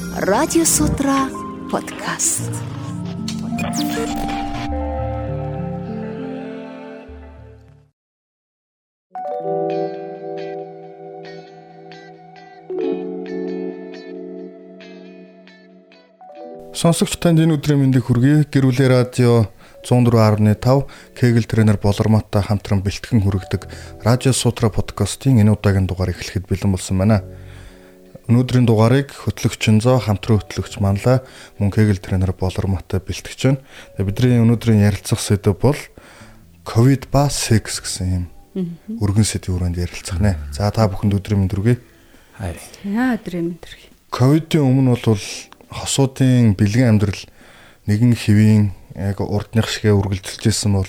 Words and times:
Радио 0.00 0.64
Сутра 0.64 1.28
подкаст. 1.70 2.48
Сонсогч 16.72 17.20
танд 17.20 17.44
энэ 17.44 17.60
өдрийн 17.60 17.84
мэндийг 17.84 18.08
хүргэе. 18.08 18.48
Гэрүүлээ 18.48 18.88
радио 18.88 19.52
104.5 19.84 20.88
Кегл 21.12 21.44
тренер 21.44 21.76
Болорматтай 21.76 22.40
хамтран 22.40 22.80
бэлтгэн 22.80 23.20
хүргэдэг 23.20 23.68
Радио 24.00 24.32
Сутра 24.32 24.72
подкастын 24.72 25.44
энэ 25.44 25.52
удаагийн 25.52 25.84
дугаар 25.84 26.16
эхлэхэд 26.16 26.48
бэлэн 26.48 26.72
болсон 26.72 26.96
байна. 26.96 27.20
Өнөөдрийн 28.30 28.62
дугаарыг 28.62 29.10
хөтлөгч 29.10 29.82
Зоо 29.82 29.98
хамтран 29.98 30.38
хөтлөгч 30.38 30.78
Манла 30.78 31.26
мөн 31.58 31.74
Кегл 31.74 31.98
тренер 31.98 32.30
Болорматтай 32.30 33.02
бэлтгэж 33.02 33.40
байна. 33.42 33.58
Тэгээ 33.98 34.06
бидний 34.06 34.38
өнөөдрийн 34.38 34.86
ярилцах 34.86 35.18
сэдэв 35.18 35.58
бол 35.58 35.74
ковид 36.62 37.10
ба 37.10 37.26
секс 37.26 37.82
гэсэн 37.82 38.06
юм 38.06 38.24
өргөн 39.02 39.26
сэдвийн 39.26 39.74
хүрээнд 39.74 39.82
ярилцах 39.82 40.22
нэ. 40.22 40.38
За 40.54 40.70
та 40.70 40.86
бүхэнд 40.86 41.18
өдрийн 41.18 41.42
мэнд 41.42 41.58
хүргэе. 41.58 41.82
Хай. 42.38 42.54
Яа 42.86 43.18
өдрийн 43.18 43.50
мэнд 43.50 43.66
хүргэе. 43.66 43.90
Ковидын 44.14 44.62
өмнө 44.62 44.94
бол 44.94 45.26
хосуудын 45.74 46.54
бэлгэн 46.54 46.86
амьдрал 46.86 47.22
нэгэн 47.90 48.14
хэвийн 48.14 48.70
яг 48.94 49.18
урдных 49.26 49.66
шигээ 49.66 49.90
үргэлжилжсэн 49.90 50.70
бол 50.70 50.86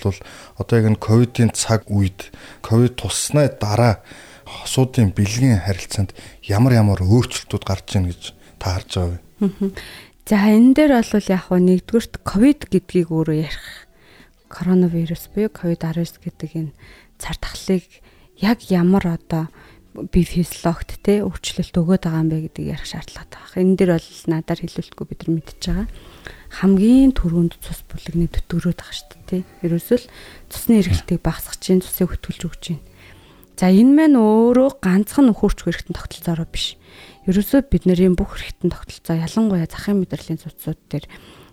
одоо 0.62 0.76
яг 0.78 0.94
энэ 0.94 1.02
ковидын 1.02 1.50
цаг 1.58 1.90
үед 1.90 2.30
ковид 2.62 3.02
туссны 3.02 3.50
дараа 3.50 4.06
хосуудын 4.46 5.14
бэлгийн 5.16 5.62
харилцаанд 5.66 6.12
ямар 6.46 6.74
ямар 6.78 7.00
өөрчлөлтүүд 7.02 7.64
гарч 7.66 7.88
ийн 7.96 8.08
гэж 8.10 8.22
та 8.60 8.78
харж 8.78 8.90
байгаа 8.96 9.20
вэ? 9.42 9.74
За 10.26 10.38
энэ 10.48 10.74
дээр 10.78 10.92
бол 11.02 11.28
яг 11.28 11.44
хөө 11.50 11.60
нэгдүгürt 11.60 12.14
ковид 12.24 12.62
гэдгийг 12.70 13.10
өөрөө 13.12 13.38
ярих 13.52 13.68
коронавирус 14.48 15.28
буюу 15.34 15.50
ковид 15.50 15.82
19 15.84 16.22
гэдэг 16.22 16.52
энэ 16.56 16.76
цар 17.18 17.36
тахлыг 17.42 17.86
яг 18.38 18.60
ямар 18.70 19.18
одоо 19.18 19.50
би 19.92 20.24
физиологт 20.24 21.04
те 21.04 21.20
өөрчлөлт 21.26 21.76
өгöd 21.76 22.08
байгаа 22.08 22.24
юм 22.24 22.30
бэ 22.32 22.38
гэдгийг 22.48 22.80
ярих 22.80 22.88
шаардлагатай 22.88 23.40
байна. 23.44 23.60
Энэ 23.60 23.76
дээр 23.76 23.92
бол 24.00 24.10
надаар 24.32 24.60
хэлүүлэхгүй 24.64 25.06
бид 25.10 25.20
нар 25.28 25.34
мэдчихэж 25.36 25.64
байгаа 25.68 25.88
хамгийн 26.52 27.16
түрүүнд 27.16 27.56
цус 27.64 27.80
бүлэгний 27.88 28.28
төтгөрөөд 28.28 28.76
байгаа 28.76 28.96
шүү 28.96 29.24
дээ. 29.32 29.44
Ерөөсөө 29.64 29.98
л 30.04 30.08
цусны 30.52 30.84
эргэлтийг 30.84 31.24
багасгах 31.24 31.56
чинь 31.64 31.80
цусыг 31.80 32.12
хөтгөлж 32.12 32.42
өгч 32.44 32.64
байна. 32.76 32.84
За 33.62 33.70
энэ 33.70 33.94
маань 33.94 34.18
өөрөө 34.18 34.82
ганцхан 34.82 35.30
нөхөрч 35.30 35.70
хэрэгтэн 35.70 35.94
тогтолцоороо 35.94 36.50
биш. 36.50 36.82
Ерөөсөө 37.30 37.70
бидний 37.70 38.10
бүх 38.18 38.34
хэрэгтэн 38.34 38.74
тогтолцоо 38.74 39.22
ялангуяа 39.22 39.70
захын 39.70 40.02
мэдрэлийн 40.02 40.42
цуцууд 40.42 40.82
дээр 40.90 41.06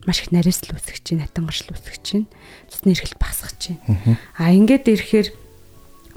маш 0.09 0.25
их 0.25 0.33
нариасл 0.33 0.73
үүсгэж 0.73 1.05
чинь, 1.05 1.21
хатангаршил 1.21 1.69
үүсгэж 1.69 2.01
чинь, 2.01 2.25
цусны 2.73 2.97
эргэлт 2.97 3.21
багасгах 3.21 3.61
чинь. 3.61 3.77
А 4.41 4.49
ингээд 4.57 4.89
ирэхээр 4.89 5.29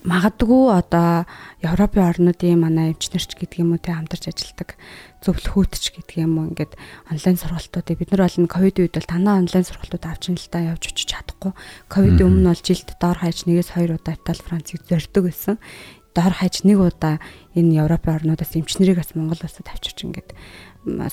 магадгүй 0.01 0.73
одоо 0.73 1.29
Европын 1.61 2.09
орнуудын 2.09 2.57
манай 2.57 2.97
эмчнэрч 2.97 3.37
гэдэг 3.37 3.61
юм 3.61 3.77
уу 3.77 3.81
те 3.81 3.93
хамтарч 3.93 4.33
ажилладаг 4.33 4.73
зөвлөхөөтч 5.21 5.93
гэдэг 5.93 6.25
юм 6.25 6.41
уу 6.41 6.49
ингээд 6.49 6.73
онлайн 7.13 7.37
сургалтуудыг 7.37 8.01
бид 8.01 8.09
нар 8.09 8.25
бол 8.25 8.49
ковид 8.49 8.81
үед 8.81 8.97
бол 8.97 9.05
танаа 9.05 9.37
онлайн 9.37 9.61
сургалтууд 9.61 10.05
авч 10.09 10.33
ин 10.33 10.41
л 10.41 10.49
та 10.49 10.57
явж 10.73 10.89
очиж 10.89 11.05
чадахгүй. 11.05 11.53
Ковидын 11.85 12.33
өмнө 12.33 12.49
бол 12.49 12.65
жилд 12.65 12.89
доор 12.97 13.17
хаяж 13.21 13.45
нэгээс 13.45 13.69
хоёр 13.77 14.01
удаа 14.01 14.17
Итали 14.17 14.41
Францыг 14.41 14.81
зорддог 14.89 15.23
байсан. 15.29 15.55
Доор 16.17 16.33
хаяж 16.33 16.65
нэг 16.65 16.81
удаа 16.81 17.21
энэ 17.53 17.85
Европын 17.85 18.25
орнуудаас 18.25 18.57
эмчнэрийг 18.57 18.97
бас 18.97 19.13
Монгол 19.13 19.37
улсад 19.37 19.69
авчирч 19.69 20.01
ингээд 20.01 20.33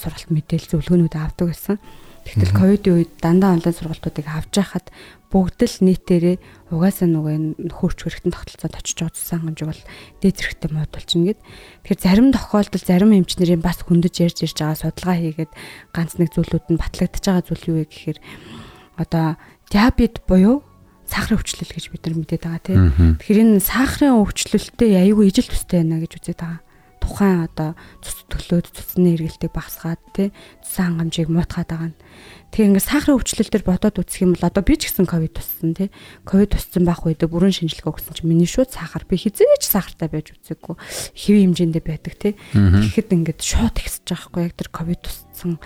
сургалт 0.01 0.33
мэдээлэл 0.33 0.73
зөвлөгөөнүүд 0.73 1.13
авдаг 1.13 1.53
байсан 1.53 1.77
Тэгтэл 2.29 2.53
ковидын 2.53 2.95
үед 3.01 3.13
дандаа 3.25 3.57
онлайн 3.57 3.73
сургалтуудыг 3.73 4.27
авч 4.29 4.53
яхад 4.61 4.93
бүгд 5.33 5.61
л 5.65 5.77
нийтээрээ 5.89 6.37
угаасаа 6.73 7.09
нөгөө 7.09 7.37
нөхөрч 7.69 7.99
хэрэгтэн 8.05 8.33
тогтолцоонд 8.33 8.77
очиж 8.77 8.99
удсан 9.01 9.41
хэмжиг 9.45 9.69
бол 9.69 9.83
дээд 10.21 10.37
зэрэгтэй 10.37 10.71
мод 10.73 10.93
болчихно 10.93 11.27
гэд. 11.33 11.41
Тэгэхээр 11.89 12.05
зарим 12.05 12.29
тохиолдолд 12.33 12.85
зарим 12.85 13.13
эмчнэрийн 13.17 13.65
бас 13.65 13.81
хөндөж 13.85 14.15
ярьж 14.25 14.39
ирж 14.45 14.57
байгаа 14.61 14.77
судалгаа 14.77 15.17
хийгээд 15.21 15.53
ганц 15.97 16.13
нэг 16.21 16.29
зүйлүүд 16.33 16.67
нь 16.73 16.81
батлагдчихж 16.81 17.25
байгаа 17.29 17.45
зүйл 17.49 17.69
юу 17.69 17.77
вэ 17.81 17.87
гэхээр 17.89 18.19
одоо 19.01 19.27
диабет 19.73 20.25
буюу 20.29 20.65
сахарын 21.09 21.41
өвчлөл 21.41 21.73
гэж 21.73 21.85
бид 21.93 22.03
нар 22.05 22.17
мэдээд 22.21 22.43
байгаа 22.45 22.65
тийм. 22.65 22.81
Тэгэхээр 23.21 23.43
энэ 23.45 23.65
сахарын 23.65 24.21
өвчлөлттэй 24.21 24.93
аюул 25.01 25.29
ижил 25.29 25.49
төстэй 25.49 25.81
байна 25.81 26.05
гэж 26.05 26.13
үзээд 26.21 26.41
байгаа 26.41 26.61
тухайн 27.09 27.49
одоо 27.49 27.73
цус 28.05 28.29
төглөөд 28.29 28.69
цусны 28.69 29.17
эргэлтийг 29.17 29.53
багасгаад 29.57 30.03
тий 30.13 30.29
цусан 30.61 31.01
хангамжийг 31.01 31.33
муутгаад 31.33 31.69
байгаа 31.73 31.89
нь. 31.89 31.99
Тэгээ 32.53 32.69
ингээд 32.69 32.89
сахарын 32.89 33.17
өвчлөл 33.17 33.49
төр 33.49 33.65
бодоод 33.65 33.97
үзэх 33.97 34.21
юм 34.29 34.33
бол 34.37 34.45
одоо 34.45 34.63
би 34.65 34.77
ч 34.77 34.93
гэсэн 34.93 35.09
ковид 35.09 35.33
туссан 35.33 35.73
тий. 35.73 35.89
Ковид 36.29 36.53
туссан 36.53 36.85
байх 36.85 37.01
үед 37.09 37.25
бүрэн 37.25 37.57
шинжилгээ 37.57 37.89
өгсөн 37.89 38.13
чинь 38.13 38.29
миний 38.29 38.49
шууд 38.49 38.69
сахар 38.69 39.09
би 39.09 39.17
хизээч 39.17 39.65
сахартай 39.65 40.09
байж 40.13 40.37
үзээгүй 40.37 40.77
хэвийн 41.17 41.57
хэмжээндээ 41.57 41.85
байдаг 41.89 42.15
тий. 42.21 42.33
Тэгэхэд 42.53 43.09
ингээд 43.17 43.41
шууд 43.41 43.77
ихсэж 43.81 44.05
байгаа 44.05 44.29
хгүй 44.29 44.43
яг 44.45 44.55
тэр 44.57 44.69
ковид 44.69 45.01
туссан 45.01 45.57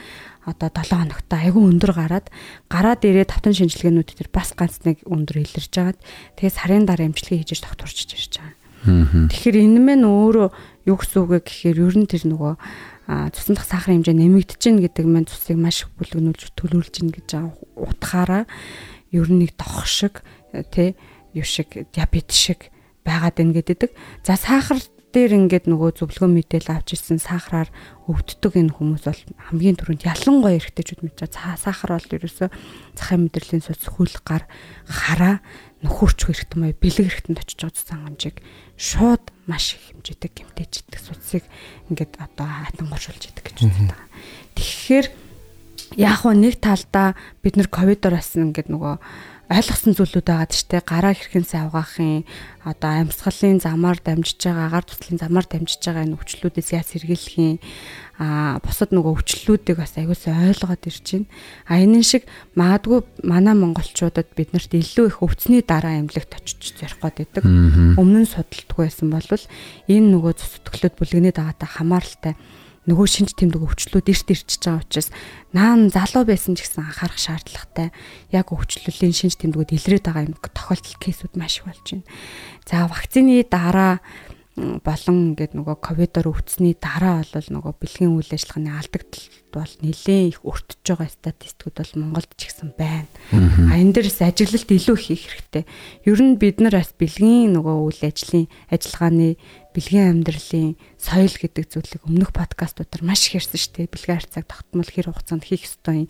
одоо 0.47 0.71
7 0.71 0.91
хоногт 0.91 1.31
айгүй 1.31 1.63
өндөр 1.71 1.93
гараад 1.95 2.27
гараад 2.67 3.03
ирээ 3.07 3.31
тавтан 3.31 3.55
шинжилгээнүүд 3.55 4.19
төр 4.19 4.31
бас 4.35 4.51
ганц 4.59 4.83
нэг 4.83 5.07
өндөр 5.07 5.39
илэрж 5.39 5.71
байгаад 5.71 5.99
тэгээ 6.35 6.51
сарын 6.51 6.87
дараа 6.87 7.07
эмчилгээ 7.07 7.47
хийж 7.47 7.63
докторчж 7.63 8.11
ирж 8.11 8.33
байгаа. 8.43 8.59
Тэгэхээр 8.83 9.57
энэ 9.63 9.79
мэн 9.79 10.03
өөрөө 10.03 10.49
юу 10.87 10.97
гэсэн 10.99 11.19
үг 11.23 11.43
гэхээр 11.47 11.79
ер 11.83 11.97
нь 11.99 12.09
тэр 12.11 12.25
нөгөө 12.31 12.55
цусан 13.35 13.55
дах 13.59 13.67
сахарын 13.67 14.03
хэмжээ 14.03 14.17
нэмэгдэж 14.19 14.61
гин 14.63 14.79
гэдэг 14.83 15.07
маань 15.07 15.29
цусыг 15.29 15.59
маш 15.59 15.85
их 15.85 15.91
бүлэгнүүлж 15.99 16.55
төлөвлөж 16.55 16.95
гин 16.95 17.11
гэж 17.11 17.29
утгаараа 17.77 18.47
ер 19.11 19.29
нь 19.29 19.41
нэг 19.43 19.59
дох 19.59 19.85
шиг 19.87 20.23
тий 20.73 20.95
юу 21.35 21.45
шиг 21.45 21.91
диабет 21.93 22.31
шиг 22.31 22.71
байгаад 23.05 23.37
байна 23.37 23.59
гэдэг. 23.59 23.91
За 24.23 24.39
сахар 24.39 24.79
дээр 25.13 25.37
ингээд 25.45 25.69
нөгөө 25.69 26.01
зөвлөгөө 26.01 26.31
мэдээл 26.31 26.73
авч 26.73 26.97
ирсэн 26.97 27.21
сахараар 27.21 27.69
өвддөг 28.09 28.57
энэ 28.57 28.73
хүмүүс 28.73 29.05
бол 29.05 29.23
хамгийн 29.53 29.77
түрүүнд 29.77 30.09
ялангуяа 30.09 30.57
эрэгтэйчүүд 30.57 31.05
мэдж 31.05 31.19
байгаа. 31.29 31.61
Сахар 31.61 32.01
бол 32.01 32.17
ерөөсөө 32.17 32.49
захын 32.97 33.21
мэдрэлийн 33.29 33.61
суц 33.61 33.83
хөл 33.93 34.17
гар 34.25 34.49
хараа 34.89 35.45
нөхөрч 35.83 36.19
хэрэгтэн 36.27 36.61
бай 36.63 36.73
бэлэг 36.79 37.07
хэрэгтэнд 37.11 37.43
очиж 37.43 37.59
байгаа 37.59 37.77
цусан 37.77 38.01
хэмжээг 38.07 38.37
шууд 38.79 39.25
маш 39.51 39.75
их 39.75 39.83
хэмжээтэй 39.91 40.31
гэмтэж 40.31 40.73
идэх 40.87 41.03
судсыг 41.03 41.45
ингээд 41.91 42.23
одоо 42.23 42.47
хатангууршуулж 42.47 43.23
идэх 43.31 43.45
гэж 43.51 43.57
үздэг 43.67 43.91
байгаа. 43.91 44.09
Тэгэхээр 44.55 45.07
яг 45.99 46.15
хөө 46.23 46.35
нэг 46.39 46.55
талдаа 46.63 47.19
бид 47.43 47.55
нэр 47.59 47.69
ковидор 47.69 48.15
бас 48.15 48.33
ингээд 48.39 48.71
нөгөө 48.71 48.95
ойлгосон 49.53 49.93
зүйлүүд 49.93 50.27
байгаа 50.27 50.49
ч 50.49 50.65
тийм 50.65 50.81
гараа 50.81 51.13
хэрхэн 51.13 51.45
савгаахын 51.45 52.25
одоо 52.65 52.91
амьсгалын 53.05 53.61
замаар 53.61 54.01
дамжиж 54.01 54.41
байгаа 54.41 54.67
агаар 54.73 54.87
туслын 54.89 55.21
замаар 55.21 55.47
дамжиж 55.47 55.83
байгаа 55.85 56.09
энэ 56.09 56.17
өвчлүүдээс 56.17 56.69
яаж 56.73 56.89
сэргийлэх 56.89 57.37
юм 57.37 57.61
а 58.23 58.61
бусад 58.65 58.95
нөгөө 58.95 59.13
өвчлөлүүдийг 59.19 59.77
бас 59.83 59.99
аягуулсан 59.99 60.53
ойлгоод 60.53 60.87
ирж 60.89 61.07
байна. 61.11 61.29
А 61.67 61.81
энэ 61.83 62.01
шиг 62.07 62.25
магадгүй 62.55 63.03
манай 63.27 63.55
монголчуудад 63.59 64.31
биднэрт 64.37 64.73
илүү 64.73 65.07
их 65.11 65.19
өвцний 65.21 65.61
дараа 65.61 66.01
эмнэлэгт 66.01 66.39
очиж 66.39 66.79
зорих 66.79 67.03
гээд 67.03 67.19
байдаг. 67.19 67.45
Өмнө 67.99 68.23
нь 68.23 68.31
судалдаггүй 68.31 68.87
байсан 68.89 69.11
бол 69.11 69.27
энэ 69.91 70.09
нөгөө 70.13 70.33
цус 70.39 70.63
төглөөд 70.63 70.95
бүлэгнээд 70.97 71.37
байгаатай 71.41 71.69
хамааралтай 71.69 72.35
нөгөө 72.91 73.07
шинж 73.07 73.39
тэмдэг 73.39 73.63
өвчлүүд 73.63 74.11
эрт 74.11 74.27
ирчихэж 74.27 74.63
байгаа 74.67 74.83
учраас 74.83 75.09
наан 75.55 75.87
залуу 75.87 76.27
байсан 76.27 76.59
ч 76.59 76.67
гэсэн 76.67 76.83
анхаарах 76.83 77.21
шаардлагатай 77.21 77.89
яг 78.35 78.51
өвчлөлийн 78.51 79.15
шинж 79.15 79.39
тэмдгүүд 79.39 79.71
илрээд 79.79 80.11
байгаа 80.11 80.27
юм 80.27 80.35
тохиолдол 80.35 80.99
кейсүүд 80.99 81.39
маш 81.39 81.63
их 81.63 81.71
болж 81.71 81.87
байна. 81.87 82.07
За 82.67 82.91
вакцины 82.91 83.47
дараа 83.47 84.03
болон 84.57 85.33
ингээд 85.33 85.57
нөгөө 85.57 85.77
ковидор 85.81 86.29
өвцсний 86.29 86.77
дараа 86.77 87.25
бол 87.25 87.49
нөгөө 87.49 87.73
бэлгийн 87.81 88.13
үйл 88.13 88.37
ажиллагааны 88.37 88.69
алдагдлалт 88.77 89.49
бол 89.49 89.73
нэлээд 89.81 90.29
их 90.29 90.41
өртөж 90.45 90.85
байгаа 90.85 91.09
статистикуд 91.09 91.81
бол 91.81 91.93
Монголд 91.97 92.31
ч 92.37 92.53
ихсэн 92.53 92.77
байна. 92.77 93.09
А 93.33 93.81
энэ 93.81 93.97
дээрс 93.97 94.21
ажиглалт 94.21 94.69
илүү 94.69 94.97
хийх 95.01 95.25
хэрэгтэй. 95.25 95.65
Ер 96.05 96.21
нь 96.21 96.37
бид 96.37 96.61
нар 96.61 96.77
бас 96.85 96.93
бэлгийн 96.93 97.57
нөгөө 97.57 97.77
үйл 97.81 98.03
ажлын 98.05 98.47
ажиллагааны 98.69 99.41
бэлгийн 99.73 100.21
амьдралын 100.21 100.77
соёл 101.01 101.33
гэдэг 101.33 101.65
зүйлийг 101.73 102.03
өмнөх 102.05 102.37
подкастуудаар 102.37 103.09
маш 103.09 103.33
их 103.33 103.41
ярьсан 103.41 103.57
шүү 103.57 103.89
дээ. 103.89 103.89
Бэлгийн 103.89 104.21
харьцааг 104.21 104.47
тогтмол 104.53 104.85
хэр 104.93 105.09
хугацаанд 105.09 105.49
хийх 105.49 105.65
ёстой 105.65 106.05
юм 106.05 106.09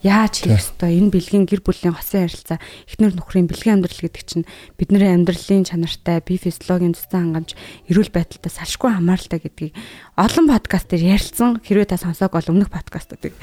яаж 0.00 0.40
хийх 0.40 0.56
ёстой? 0.56 0.96
Энэ 0.96 1.12
бэлгийн 1.12 1.44
гэр 1.44 1.60
бүлийн 1.60 1.92
хосын 1.92 2.24
харилцаа 2.24 2.58
эхнэр 2.88 3.12
нөхрийн 3.20 3.44
бэлгийн 3.44 3.80
амьдрал 3.80 4.00
гэдэг 4.00 4.24
чинь 4.24 4.48
бидний 4.80 5.04
амьдралын 5.04 5.68
чанартай 5.68 6.24
бие 6.24 6.40
физиологийн 6.40 6.96
цэцэн 6.96 7.36
хангамж 7.36 7.52
эрүүл 7.92 8.08
байдалтай 8.08 8.48
салшгүй 8.48 8.96
хамааралтай 8.96 9.40
гэдгийг 9.44 9.76
олон 10.16 10.46
подкаст 10.48 10.88
дээр 10.88 11.20
ярилцсан. 11.20 11.60
Хэрвээ 11.60 11.92
та 11.92 12.00
сонсоог 12.00 12.32
бол 12.32 12.48
өмнөх 12.48 12.72
подкастуудыг 12.72 13.36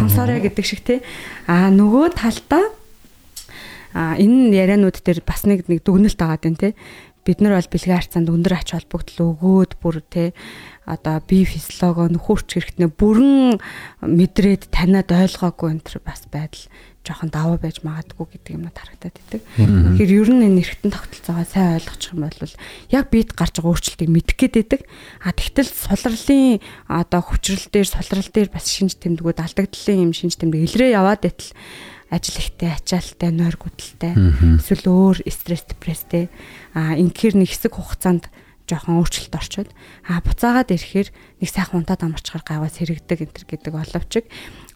сонсоорой 0.00 0.40
гэдэг 0.40 0.64
шиг 0.64 0.80
те. 0.80 1.04
А 1.44 1.68
нөгөө 1.68 2.16
талдаа 2.16 2.72
а 3.92 4.16
энэ 4.16 4.56
ярианууд 4.56 4.96
дээр 5.04 5.20
бас 5.24 5.44
нэг 5.44 5.68
нэг 5.68 5.84
дүгнэлт 5.84 6.16
байгаа 6.16 6.40
дээ 6.40 6.56
те. 6.56 6.70
Бид 7.28 7.44
нар 7.44 7.60
бол 7.60 7.68
бэлгийн 7.68 8.00
харьцаанд 8.00 8.32
өндөр 8.32 8.56
ач 8.56 8.72
холбогдол 8.72 9.36
өгөөд 9.36 9.72
бүр 9.76 10.00
те 10.08 10.32
одоо 10.88 11.20
бие 11.20 11.44
физиологоо 11.44 12.08
нөхөрч 12.08 12.48
хэрэгтнээ 12.56 12.90
бүрэн 12.96 13.60
мэдрээд 14.00 14.72
таниад 14.72 15.12
ойлгоогүй 15.12 15.68
энэ 15.76 15.84
төр 15.84 16.00
бас 16.00 16.24
байдал 16.32 16.64
жоохон 17.04 17.28
даваа 17.32 17.56
байж 17.60 17.80
магадгүй 17.84 18.26
гэдэг 18.36 18.52
юмнууд 18.56 18.76
харагдаад 18.76 19.16
идэг. 19.16 19.42
Тэгэхээр 19.56 20.12
ер 20.12 20.28
нь 20.32 20.44
энэ 20.48 20.60
эргэтэн 20.60 20.92
тогтолцоогоо 20.92 21.46
сайн 21.48 21.76
ойлгочих 21.80 22.12
юм 22.12 22.24
бол 22.28 22.54
яг 22.92 23.04
бид 23.08 23.32
гарч 23.32 23.54
байгаа 23.56 23.72
өөрчлөлтийг 23.72 24.10
мэдэх 24.12 24.36
гээд 24.36 24.54
байдаг. 24.60 24.80
А 25.24 25.32
тэгтэл 25.32 25.72
сулралын 25.72 26.60
одоо 26.88 27.20
хүчрэл 27.24 27.68
дээр 27.72 27.88
сулрал 27.88 28.28
дээр 28.28 28.50
бас 28.52 28.66
шинж 28.68 29.00
тэмдгүүд 29.00 29.40
алдагдлын 29.40 30.04
юм 30.08 30.12
шинж 30.12 30.36
тэмдэг 30.36 30.68
илрээ 30.68 30.96
яваад 30.96 31.24
байтал 31.24 31.52
ажил 32.08 32.40
ихтэй, 32.40 32.72
ачаалтай, 32.72 33.30
нойр 33.32 33.56
гудалтай, 33.60 34.16
эсвэл 34.56 34.88
өөр 34.88 35.16
стресс, 35.28 35.68
депресстэй 35.68 36.32
а 36.72 36.96
инхээр 36.96 37.36
нэг 37.36 37.52
хэсэг 37.52 37.76
хугацаанд 37.76 38.32
жоохон 38.68 39.00
өөрчлөлт 39.00 39.34
орчод 39.34 39.68
а 40.04 40.20
буцаагаад 40.20 40.70
ирэхээр 40.76 41.08
нэг 41.40 41.48
сайхан 41.48 41.82
унтаад 41.82 42.04
амарчгаар 42.04 42.44
гаваа 42.44 42.70
сэрэгдэг 42.70 43.18
энэ 43.24 43.34
төр 43.34 43.46
гэдэг 43.48 43.72
боловч 43.72 44.12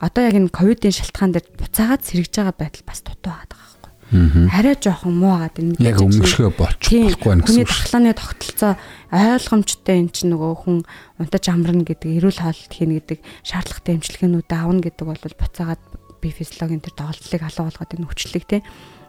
одоо 0.00 0.22
яг 0.24 0.34
энэ 0.34 0.50
ковидын 0.50 0.96
шалтгаан 0.96 1.36
дээр 1.36 1.46
буцаагаад 1.60 2.02
сэрэгж 2.02 2.32
байгаа 2.40 2.56
байдал 2.56 2.84
бас 2.88 3.00
дутуу 3.04 3.30
байгаа 3.30 3.48
байхгүй 3.52 3.72
арай 4.12 4.76
жоохон 4.76 5.16
муу 5.16 5.40
агаад 5.40 5.56
энэ 5.56 5.80
яг 5.80 6.04
өмнөшгөө 6.04 6.52
болчихгүй 6.52 7.16
байна 7.16 7.44
гэсэн 7.48 7.64
үг. 7.64 7.64
Хүний 7.64 7.64
тахлааны 7.64 8.12
тогтолцоо 8.12 8.72
ойлгомжтой 9.08 9.96
эн 10.04 10.08
чинь 10.12 10.36
нөгөө 10.36 10.52
хүн 10.68 10.78
унтаж 11.16 11.44
амарна 11.48 11.80
гэдэг, 11.88 12.20
эрүүл 12.20 12.44
хоолт 12.44 12.72
хийнэ 12.76 13.00
гэдэг 13.00 13.18
шаардлагатай 13.40 13.96
эмчилгээнүүд 13.96 14.50
аавна 14.52 14.84
гэдэг 14.84 15.06
бол 15.08 15.16
буцаагаад 15.16 15.82
би 16.20 16.28
физиологийн 16.28 16.84
тэр 16.84 16.92
доголдлыг 16.92 17.40
алга 17.40 17.64
болгоод 17.72 17.94
энэ 17.96 18.08
хүчлэг 18.12 18.44
те. 18.44 18.60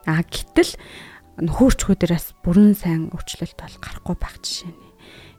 А 0.07 0.23
гэтэл 0.23 0.71
нөхөрчхүү 1.41 1.95
дээрээс 1.97 2.27
бүрэн 2.45 2.73
сайн 2.77 3.09
өөрчлөлт 3.09 3.57
бол 3.57 3.77
гарахгүй 3.81 4.15
байх 4.19 4.37
жишээ 4.43 4.69
нэ 4.69 4.93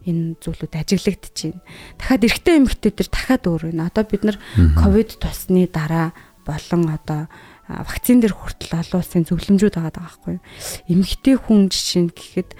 энэ 0.05 0.37
зүйлүүд 0.43 0.75
ажиглагдаж 0.77 1.37
байна. 1.49 1.63
Дахиад 1.97 2.25
эрэгтэй 2.29 2.55
эмэгтэй 2.61 2.93
төр 2.93 3.09
дахиад 3.09 3.45
өөр 3.49 3.63
байна. 3.73 3.89
Одоо 3.89 4.05
бид 4.05 4.23
нар 4.29 4.39
ковид 4.77 5.17
тусны 5.17 5.65
дараа 5.71 6.13
болон 6.45 6.83
одоо 6.93 7.21
вакцин 7.69 8.21
дээр 8.21 8.37
хүртэл 8.37 8.77
олон 8.77 9.01
улсын 9.01 9.25
зөвлөмжүүд 9.25 9.75
байгаа 9.81 9.97
байхгүй 9.97 10.33
юу? 10.37 10.45
Эмэгтэй 10.93 11.37
хүн 11.41 11.73
жишээ 11.73 12.13
гэхэд 12.13 12.51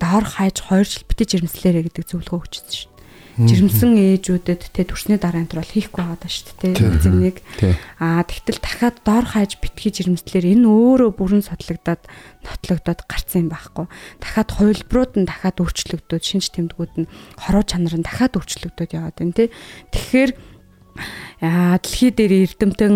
доор 0.00 0.24
хайж 0.24 0.64
2 0.64 0.88
жил 0.88 1.04
битэж 1.04 1.30
ирмслээрэ 1.36 1.92
гэдэг 1.92 2.04
зөвлөгөө 2.08 2.40
өгчсөн 2.40 2.72
шүү 2.72 2.97
жирэмсэн 3.38 4.18
ээжүүдэд 4.18 4.62
тэ 4.74 4.82
төрсний 4.90 5.18
дараа 5.18 5.46
энэ 5.46 5.50
төр 5.54 5.62
бол 5.62 5.74
хийхгүй 5.78 6.02
байгаа 6.02 6.18
даа 6.18 6.32
шүү 6.32 6.54
дээ 6.58 6.74
вакциныг 6.74 7.36
аа 8.02 8.26
тэгтэл 8.26 8.58
дахиад 8.58 8.96
доор 9.06 9.26
хайж 9.30 9.62
битгий 9.62 9.94
жирэмслэр 9.94 10.44
энэ 10.58 10.66
өөрөө 10.66 11.10
бүрэн 11.14 11.46
судлагдаад 11.46 12.02
нотлогдоод 12.42 13.00
гарсан 13.06 13.46
юм 13.46 13.48
байхгүй. 13.54 13.86
Дахиад 14.18 14.50
хувилбарууд 14.58 15.12
нь 15.22 15.28
дахиад 15.30 15.62
өөрчлөгдөд 15.62 16.22
шинж 16.26 16.50
тэмдгүүд 16.50 16.92
нь 17.06 17.10
хороо 17.38 17.62
чанар 17.62 17.94
нь 17.94 18.06
дахиад 18.06 18.34
өөрчлөгдөд 18.34 18.90
яваад 18.98 19.16
байна 19.22 19.36
тэ 19.38 19.54
тэгэхээр 19.94 20.30
яа 21.38 21.78
дэлхий 21.78 22.10
дээр 22.10 22.50
эрдэмтэн 22.50 22.94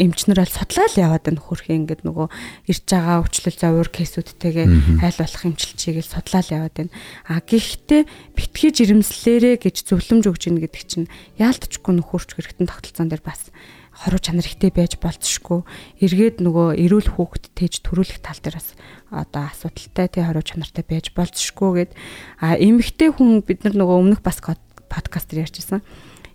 эмчнэр 0.00 0.40
аль 0.40 0.52
судлаад 0.52 0.96
яваад 0.96 1.24
байна 1.28 1.40
хөрхи 1.44 1.76
ингээд 1.76 2.08
нөгөө 2.08 2.26
ирж 2.72 2.84
байгаа 2.88 3.20
өвчлөл 3.20 3.58
зовөр 3.60 3.88
кейсүүдтэйгээ 3.92 4.66
айл 5.04 5.18
болох 5.20 5.42
эмчилчихийг 5.44 6.06
судлаад 6.08 6.48
яваад 6.48 6.74
байна. 6.76 6.92
А 7.28 7.44
гэхдээ 7.44 8.02
битгий 8.32 8.70
жирэмслээрэ 8.72 9.60
гэж 9.60 9.76
зөвлөмж 9.84 10.24
өгж 10.24 10.42
ийн 10.48 10.58
гэдэг 10.64 10.82
чинь 10.88 11.12
яалтчгүй 11.36 11.92
нөхөрч 12.00 12.32
хэрэгтэн 12.32 12.70
тогтолцоон 12.72 13.12
дээр 13.12 13.20
бас 13.20 13.52
хоруу 13.92 14.18
чанар 14.18 14.48
ихтэй 14.48 14.72
байж 14.72 14.96
болцшгүй 14.96 15.60
эргээд 16.00 16.40
нөгөө 16.40 16.80
эрүүл 16.80 17.12
хүүхэд 17.12 17.52
тээж 17.52 17.84
төрүүлэх 17.84 18.24
тал 18.24 18.40
дээр 18.40 18.56
бас 18.56 18.72
одоо 19.12 19.52
асуудалтай 19.52 20.08
тий 20.08 20.24
хоруу 20.24 20.40
чанартай 20.40 20.80
байж 20.80 21.12
болцшгүй 21.12 21.70
гэд. 21.76 21.92
А 22.40 22.56
эмэгтэй 22.56 23.12
хүн 23.12 23.44
бид 23.44 23.68
нар 23.68 23.76
нөгөө 23.76 24.00
өмнөх 24.00 24.20
бас 24.24 24.40
подкаст 24.40 25.28
дээр 25.28 25.44
ярьжсэн 25.44 25.84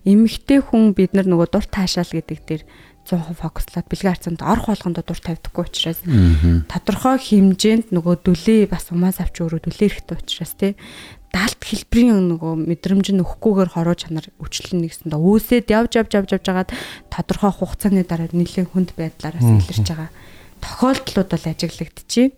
эмэгтэй 0.08 0.64
хүн 0.64 0.96
бид 0.96 1.12
нар 1.12 1.28
нөгөө 1.28 1.48
дур 1.52 1.66
таашаал 1.68 2.08
гэдэг 2.08 2.40
дээр 2.48 2.64
100% 3.08 3.40
фокуслаад 3.40 3.88
бэлгийн 3.88 4.14
харцанд 4.16 4.42
орох 4.44 4.68
болгондоо 4.72 5.04
дур 5.04 5.20
тавьдаггүй 5.20 5.64
учраас 5.64 6.00
тодорхой 6.68 7.20
хэмжээнд 7.20 7.96
нөгөө 7.96 8.16
дүлээ 8.24 8.68
бас 8.68 8.92
умаас 8.92 9.24
авч 9.24 9.40
өөрөө 9.44 9.64
дүлээ 9.64 9.92
хэрэгтэй 9.96 10.18
учраас 10.20 10.54
тий 10.60 10.76
даалт 11.32 11.60
хэлбэрийн 11.60 12.36
нөгөө 12.36 12.54
мэдрэмж 12.68 13.08
нь 13.16 13.24
өгөхгүйгээр 13.24 13.72
хороо 13.76 13.96
чанар 13.96 14.28
өвчлөн 14.40 14.84
нэгсэндээ 14.84 15.20
үүсээд 15.20 15.68
явж 15.72 15.92
явж 16.00 16.12
явж 16.16 16.30
явж 16.36 16.46
хагаад 16.48 16.72
тодорхой 17.12 17.52
хугацааны 17.52 18.04
дараа 18.08 18.32
нэлээд 18.32 18.72
хүнд 18.72 18.96
байдлаараас 18.96 19.44
илэрч 19.44 19.88
байгаа. 19.92 20.10
Тохиолдлууд 20.64 21.30
бол 21.30 21.46
ажиглагдчихээн. 21.52 22.32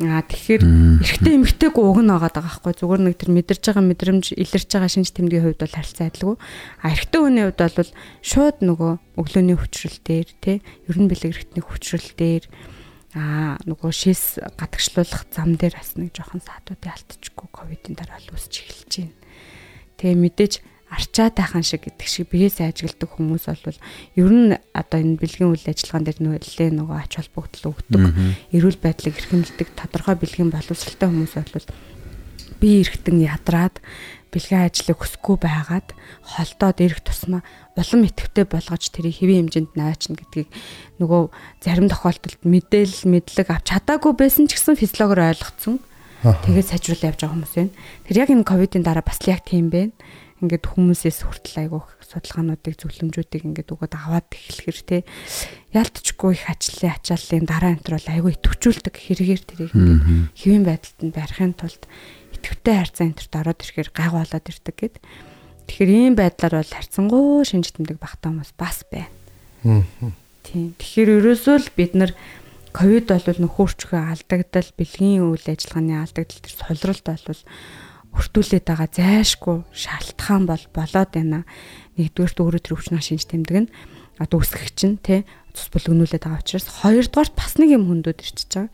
Аа 0.00 0.24
тэгэхээр 0.24 0.64
эрэгтэй 1.04 1.36
эмэгтэйг 1.36 1.76
уг 1.76 2.00
нь 2.00 2.08
байгаа 2.08 2.32
даа 2.32 2.48
байхгүй 2.48 2.72
зүгээр 2.80 3.02
нэг 3.12 3.16
тэр 3.20 3.30
мэдэрж 3.36 3.60
байгаа 3.60 3.84
мэдрэмж 3.84 4.24
илэрч 4.40 4.70
байгаа 4.72 4.88
шинж 4.88 5.12
тэмдгийн 5.12 5.44
хувьд 5.44 5.60
бол 5.60 5.76
харилцаа 5.76 6.08
адилгүй. 6.08 6.36
А 6.80 6.86
эрэгтэй 6.96 7.20
хүний 7.20 7.44
хувьд 7.44 7.60
бол 7.76 7.92
шууд 8.24 8.56
нөгөө 8.64 8.92
өглөөний 9.20 9.56
хүчрэл 9.60 10.00
дээр 10.00 10.28
тий 10.40 10.56
ер 10.64 10.96
нь 10.96 11.10
бэлэг 11.12 11.36
эрэгтний 11.36 11.60
хүчрэл 11.60 12.08
дээр 12.16 12.44
аа 13.20 13.60
нөгөө 13.68 13.92
шээс 13.92 14.40
гадагшлуулах 14.56 15.28
зам 15.28 15.60
дээр 15.60 15.76
бас 15.76 15.92
нэг 16.00 16.16
жоохон 16.16 16.40
саатуудын 16.40 16.96
алдчихгүй 16.96 17.48
ковидын 17.52 17.92
дараа 17.92 18.16
л 18.16 18.32
үсч 18.32 18.64
эхэлж 18.64 18.92
байна. 18.96 19.16
Тэгээ 20.00 20.16
мэдээж 20.16 20.52
арчаад 20.92 21.40
тайхан 21.40 21.64
шиг 21.64 21.88
гэдэг 21.88 22.04
шиг 22.04 22.28
биеэсээ 22.28 22.68
ажигладаг 22.68 23.08
хүмүүс 23.16 23.48
бол 23.48 23.80
ер 24.20 24.28
нь 24.28 24.52
одоо 24.76 24.98
энэ 25.00 25.16
бэлгийн 25.16 25.56
үйл 25.56 25.64
ажиллагаан 25.64 26.04
дээр 26.04 26.20
нөлөө 26.20 26.68
нөгөө 26.68 26.98
ач 27.00 27.12
холбогдол 27.16 27.72
өгдөг 27.72 28.02
эрүүл 28.52 28.76
байдлыг 28.76 29.16
эрхэмлдэг 29.16 29.68
тодорхой 29.72 30.16
бэлгийн 30.20 30.52
боловсралтай 30.52 31.08
хүмүүс 31.08 31.34
бол 31.40 31.68
бие 32.60 32.84
эргэтэн 32.84 33.18
ядраад 33.24 33.80
бэлгийн 34.32 34.68
ажлыг 34.68 35.00
хүсэхгүй 35.00 35.36
байгаад 35.40 35.88
холдоод 36.36 36.78
ирэх 36.84 37.00
тусмаа 37.04 37.40
улам 37.76 38.04
идэвхтэй 38.08 38.44
болгож 38.48 38.84
тэрийг 38.92 39.16
хэвийн 39.16 39.48
хэмжээнд 39.48 39.72
наачна 39.76 40.16
гэдгийг 40.16 40.48
нөгөө 41.00 41.22
зарим 41.60 41.88
тохиолдолд 41.88 42.40
мэдээлэл 42.44 43.12
мэдлэг 43.12 43.48
авч 43.52 43.76
чадаагүй 43.76 44.12
байсан 44.16 44.48
ч 44.48 44.56
гэсэн 44.56 44.80
физиологоор 44.80 45.36
ойлгоцсон. 45.36 45.84
Тэгээд 46.22 46.70
сайжруулж 46.70 47.02
явж 47.02 47.18
байгаа 47.20 47.34
хүмүүс 47.34 47.54
байна. 47.58 47.76
Тэр 48.08 48.16
яг 48.24 48.30
энэ 48.30 48.48
ковидын 48.48 48.86
дараа 48.86 49.04
бас 49.04 49.20
яг 49.26 49.42
тийм 49.44 49.68
байна 49.68 49.92
ингээд 50.42 50.66
хүмүүсээс 50.66 51.18
хүртэл 51.22 51.56
айгуух 51.64 51.88
судалгаануудыг 52.02 52.74
зөвлөмжүүдийг 52.76 53.42
ингээд 53.46 53.72
өгөөд 53.72 53.94
аваад 53.94 54.28
эхлэхэр 54.28 54.78
те 54.82 54.98
яалтчгүй 55.72 56.30
их 56.34 56.44
ажлын 56.50 56.92
ачааллын 56.98 57.46
дараа 57.46 57.78
бол 57.78 58.08
айгүй 58.10 58.32
идэвхжүүлдэг 58.36 58.94
хэрэгээр 58.98 59.42
тэрийг 59.46 59.72
ингээд 59.72 60.02
хэвийн 60.34 60.64
байдалд 60.66 60.98
нь 61.00 61.14
барихын 61.14 61.54
тулд 61.54 61.82
идэвхтэй 62.42 62.74
харьцаа 62.74 63.04
энэ 63.06 63.18
төрт 63.22 63.34
ороод 63.38 63.62
ирэхээр 63.62 63.90
гайгүй 63.94 64.18
болоод 64.18 64.50
ирдэг 64.50 64.76
гэд. 64.76 64.96
Тэгэхээр 65.70 65.90
ийм 65.94 66.14
байдлаар 66.18 66.54
бол 66.58 66.74
харьцангуй 66.74 67.46
шинж 67.46 67.70
тэмдэг 67.70 67.98
багтаа 68.02 68.34
хүмүүс 68.34 68.52
бас 68.58 68.82
байна. 68.90 69.08
Тийм. 70.42 70.74
Тэгэхээр 70.74 71.10
ерөөсөө 71.22 71.56
л 71.62 71.70
бид 71.78 71.92
нар 71.94 72.12
ковид 72.74 73.06
бол 73.06 73.38
нөхөрчхөө 73.46 74.00
алдагдал, 74.10 74.70
бэлгийн 74.74 75.22
үйл 75.22 75.46
ажиллагааны 75.46 76.02
алдагдал 76.02 76.40
төр 76.42 76.54
сулралт 76.56 77.06
бол 77.06 77.42
өртүүлээд 78.12 78.64
байгаа 78.68 78.88
зайшгүй 78.92 79.64
шалтгаан 79.72 80.44
бол 80.46 80.64
болоод 80.76 81.10
байна. 81.12 81.44
Нэгдүгээрт 81.96 82.38
өөрөө 82.40 82.60
төр 82.60 82.76
өвчнөө 82.76 83.02
шинж 83.02 83.24
тэмдэг 83.28 83.56
нь 83.66 83.72
одоо 84.20 84.38
үсгэх 84.40 84.72
чинь 84.76 85.00
тий 85.00 85.24
цус 85.56 85.72
бүлгнүүлээд 85.72 86.24
байгаа 86.24 86.44
учраас 86.44 86.68
хоёрдугаарт 86.84 87.34
бас 87.36 87.56
нэг 87.56 87.76
юм 87.76 87.88
хөндөөд 87.88 88.20
ирчихэж 88.20 88.52
байгаа. 88.52 88.72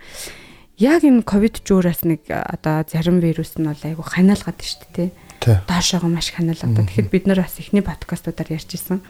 Яг 0.79 1.03
энэ 1.03 1.27
ковид 1.27 1.63
жуураас 1.63 2.03
нэг 2.07 2.27
одоо 2.31 2.87
зарим 2.87 3.19
вирус 3.23 3.59
нь 3.59 3.67
бол 3.67 3.83
айгу 3.83 4.03
ханиалгаад 4.03 4.59
шүү 4.59 4.87
дээ 4.95 5.11
тий. 5.11 5.57
Доошоогоо 5.67 6.11
маш 6.11 6.31
ханиалгаад. 6.35 6.75
Тэгэхэд 6.75 7.11
бид 7.11 7.25
нар 7.27 7.43
бас 7.43 7.59
эхний 7.59 7.83
подкастуудаар 7.83 8.55
ярьжсэн 8.59 9.03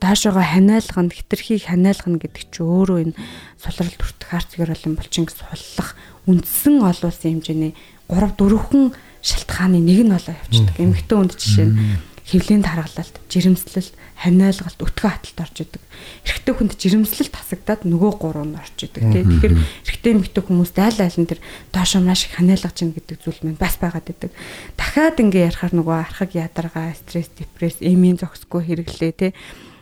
доошоогоо 0.00 0.42
ханиалгана, 0.42 1.10
хитрхийг 1.10 1.64
ханиалгана 1.66 2.20
гэдэг 2.20 2.44
чи 2.52 2.60
өөрөө 2.60 2.98
энэ 3.10 3.14
сулрал 3.56 3.96
төртөх 3.96 4.30
арц 4.34 4.50
гэрэл 4.56 4.86
юм 4.92 4.94
болчин 5.00 5.24
суллах 5.30 5.96
үндсэн 6.28 6.84
олон 6.84 7.08
улсын 7.08 7.40
хэмжээний 7.40 7.72
3 8.12 8.36
4хэн 8.36 8.84
шалтгааны 9.26 9.82
нэг 9.82 10.06
нь 10.06 10.14
болоо 10.14 10.34
явчихдаг. 10.38 10.78
Эмэгтэй 10.78 11.16
хүнд 11.18 11.34
жишээ 11.34 11.66
нь 11.66 11.98
хөвлийн 12.26 12.62
таргалалт, 12.66 13.22
жирэмслэлт, 13.30 13.94
ханиалгалт, 14.18 14.82
өтгөө 14.82 15.10
хаталт 15.14 15.38
орж 15.46 15.56
идэг. 15.62 15.82
Эрэгтэй 16.26 16.54
хүнд 16.58 16.72
жирэмслэлт 16.74 17.30
тасагдаад 17.30 17.86
нөгөө 17.86 18.12
гурав 18.18 18.46
нь 18.50 18.58
орж 18.58 18.78
идэг. 18.82 19.02
Тэгэхээр 19.14 19.54
эрэгтэй 19.54 20.10
эмэгтэй 20.10 20.42
хүмүүст 20.42 20.76
айл 20.82 20.98
айл 21.06 21.18
нь 21.22 21.30
тэр 21.30 21.38
доошоо 21.70 22.02
маш 22.02 22.26
их 22.26 22.34
ханиалгаж 22.34 22.74
чинь 22.74 22.90
гэдэг 22.98 23.22
зүйл 23.22 23.40
маань 23.46 23.62
бас 23.62 23.78
байгаад 23.78 24.10
идэг. 24.10 24.34
Дахиад 24.74 25.22
ингээ 25.22 25.54
ярахаар 25.54 25.74
нөгөө 25.78 25.96
архаг 26.02 26.30
ядаргаа, 26.34 26.98
стресс, 26.98 27.30
депресс, 27.30 27.78
эмийн 27.78 28.18
зохисгүй 28.18 28.74
хэрэглээ 28.74 29.12
те 29.14 29.28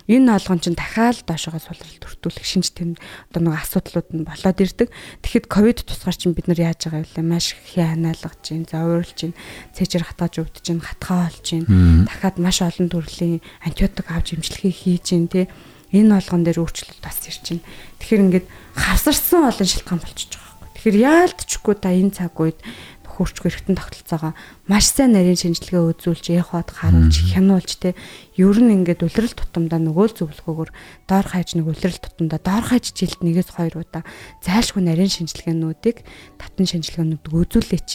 Энэ 0.05 0.37
олгон 0.37 0.61
чинь 0.61 0.77
дахиад 0.77 1.25
доошогоо 1.25 1.65
сулрал 1.65 1.97
төртүүлэх 1.97 2.45
шинж 2.45 2.77
тэмдэг 2.77 3.01
одоо 3.33 3.41
нэг 3.41 3.57
асуудлууд 3.57 4.09
нь 4.13 4.29
болоод 4.29 4.61
ирдэг. 4.61 4.93
Тэгэхэд 5.25 5.47
ковид 5.49 5.81
тусгаар 5.89 6.13
чинь 6.13 6.37
бид 6.37 6.45
нар 6.45 6.61
яаж 6.61 6.93
байгаа 6.93 7.09
вэ? 7.09 7.25
Маш 7.25 7.57
их 7.57 7.65
зовирлж 8.69 9.17
чинь, 9.17 9.39
цэжэр 9.73 10.05
хатааж 10.05 10.45
өвдөж 10.45 10.61
чинь, 10.61 10.85
хатгаа 10.85 11.33
чинь. 11.41 11.65
Дахиад 12.05 12.37
маш 12.37 12.61
олон 12.61 12.93
төрлийн 12.93 13.41
антибиотик 13.65 14.13
авч 14.13 14.37
эмчилгээ 14.37 14.73
хийж 14.77 15.03
чинь 15.09 15.29
тий. 15.33 15.49
Энэ 15.89 16.21
олгон 16.21 16.45
дээр 16.45 16.61
өөрчлөлт 16.61 17.01
бас 17.01 17.25
ирж 17.25 17.41
чинь. 17.41 17.65
Тэгэхээр 18.03 18.25
ингээд 18.29 18.47
хавсарсан 18.77 19.49
олон 19.49 19.69
шалтгаан 19.69 20.05
болчихж 20.05 20.37
байгаа. 20.37 20.69
Тэгэхээр 20.75 20.97
яалтчгүй 21.01 21.75
та 21.81 21.95
энэ 21.95 22.13
цаг 22.13 22.37
үед 22.37 22.59
хөрчгүй 23.15 23.49
эргэтэн 23.51 23.79
тогтолцоогоо 23.79 24.33
маш 24.67 24.91
сайн 24.91 25.15
нарийн 25.15 25.39
шинжилгээ 25.39 25.83
үзүүлж 25.95 26.27
эход 26.35 26.69
харуулж 26.75 27.15
хянуулж 27.31 27.71
те 27.79 27.95
ер 28.35 28.59
нь 28.59 28.75
ингээд 28.83 29.07
үлрэл 29.07 29.39
тутамдаа 29.39 29.79
нөгөө 29.79 30.07
л 30.11 30.19
зөвлөгөөгөр 30.19 30.71
доор 31.07 31.27
хаяж 31.31 31.55
нэг 31.55 31.67
үлрэл 31.71 32.03
тутамдаа 32.03 32.41
доор 32.43 32.65
хаяж 32.67 32.91
жилд 32.91 33.23
нэгээс 33.23 33.51
хоёр 33.55 33.87
удаа 33.87 34.03
зайлшгүй 34.43 34.83
нарийн 34.83 35.15
шинжилгээнүүдийг 35.15 36.03
татан 36.37 36.67
шинжилгээнүүд 36.67 37.25
үзүүлээч. 37.31 37.91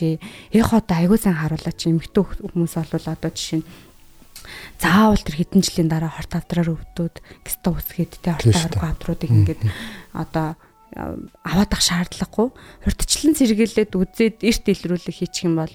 Эход 0.56 0.88
аягүй 0.88 1.20
сайн 1.20 1.38
харуулаач 1.38 1.80
эмэгтэй 1.92 2.24
хүмүүс 2.24 2.74
бол 2.80 3.08
одоо 3.12 3.32
жишээ 3.36 3.60
нь 3.60 3.68
заавал 4.80 5.20
тэр 5.20 5.36
хэдэн 5.44 5.62
жилийн 5.62 5.90
дараа 5.92 6.10
хорт 6.10 6.32
авдраар 6.34 6.74
өвдөөд 6.74 7.16
гиста 7.44 7.70
үсгээд 7.76 8.14
те 8.24 8.34
хорт 8.34 8.80
авдруудыг 8.80 9.30
ингээд 9.30 9.62
одоо 10.16 10.56
аваад 10.94 11.72
ах 11.74 11.84
шаардлагагүй 11.86 12.50
хурдчлан 12.82 13.34
сэргийлээд 13.38 13.94
үзээд 13.94 14.42
эрт 14.42 14.66
илрүүлэх 14.66 15.22
хийчих 15.22 15.46
юм 15.46 15.62
бол 15.62 15.70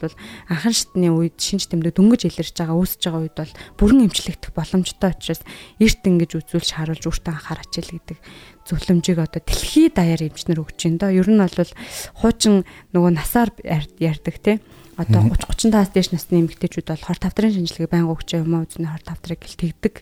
анхан 0.51 0.75
шатны 0.75 1.09
үед 1.15 1.39
шинж 1.39 1.71
тэмдэг 1.71 1.95
дөнгөж 1.95 2.27
илэрч 2.27 2.55
байгаа 2.59 2.75
үүсэж 2.75 3.03
байгаа 3.07 3.23
үед 3.23 3.37
бол 3.39 3.53
бүрэн 3.79 4.05
эмчлэгдэх 4.11 4.51
боломжтой 4.51 5.11
учраас 5.15 5.43
эрт 5.79 6.03
ингэж 6.03 6.31
үзүүлж 6.35 6.71
харуулж 6.75 7.05
өөртөө 7.07 7.31
анхаарч 7.31 7.73
ил 7.79 7.91
гэдэг 7.95 8.19
зөвлөмжийг 8.67 9.19
одоо 9.23 9.41
дэлхий 9.45 9.89
даяар 9.93 10.23
эмчнэр 10.25 10.63
өгч 10.65 10.91
байна 10.91 10.99
да. 10.99 11.15
Ер 11.15 11.29
нь 11.31 11.39
бол 11.39 11.73
хуучин 12.19 12.67
нөгөө 12.91 13.13
насаар 13.15 13.55
ярьдаг 13.63 14.37
те 14.43 14.59
одоо 14.97 15.23
30 15.27 15.55
30-аас 15.65 15.97
дээш 15.97 16.13
насны 16.13 16.45
эмэгтэйчүүд 16.45 16.93
бол 16.93 17.07
хор 17.09 17.17
тавдрын 17.17 17.57
шинжилгээ 17.57 17.89
байнга 17.89 18.13
өгч 18.13 18.37
юм 18.37 18.53
уу 18.53 18.69
үзний 18.69 18.85
хор 18.85 19.01
тавдрыг 19.01 19.41
гэл 19.41 19.57
тэгдэг. 19.57 19.95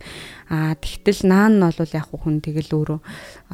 Аа 0.50 0.74
тэгтэл 0.74 1.22
наан 1.30 1.62
нь 1.62 1.64
бол 1.64 1.94
яг 1.94 2.10
хүн 2.10 2.42
тэгэл 2.42 2.74
өөрөө 2.74 3.00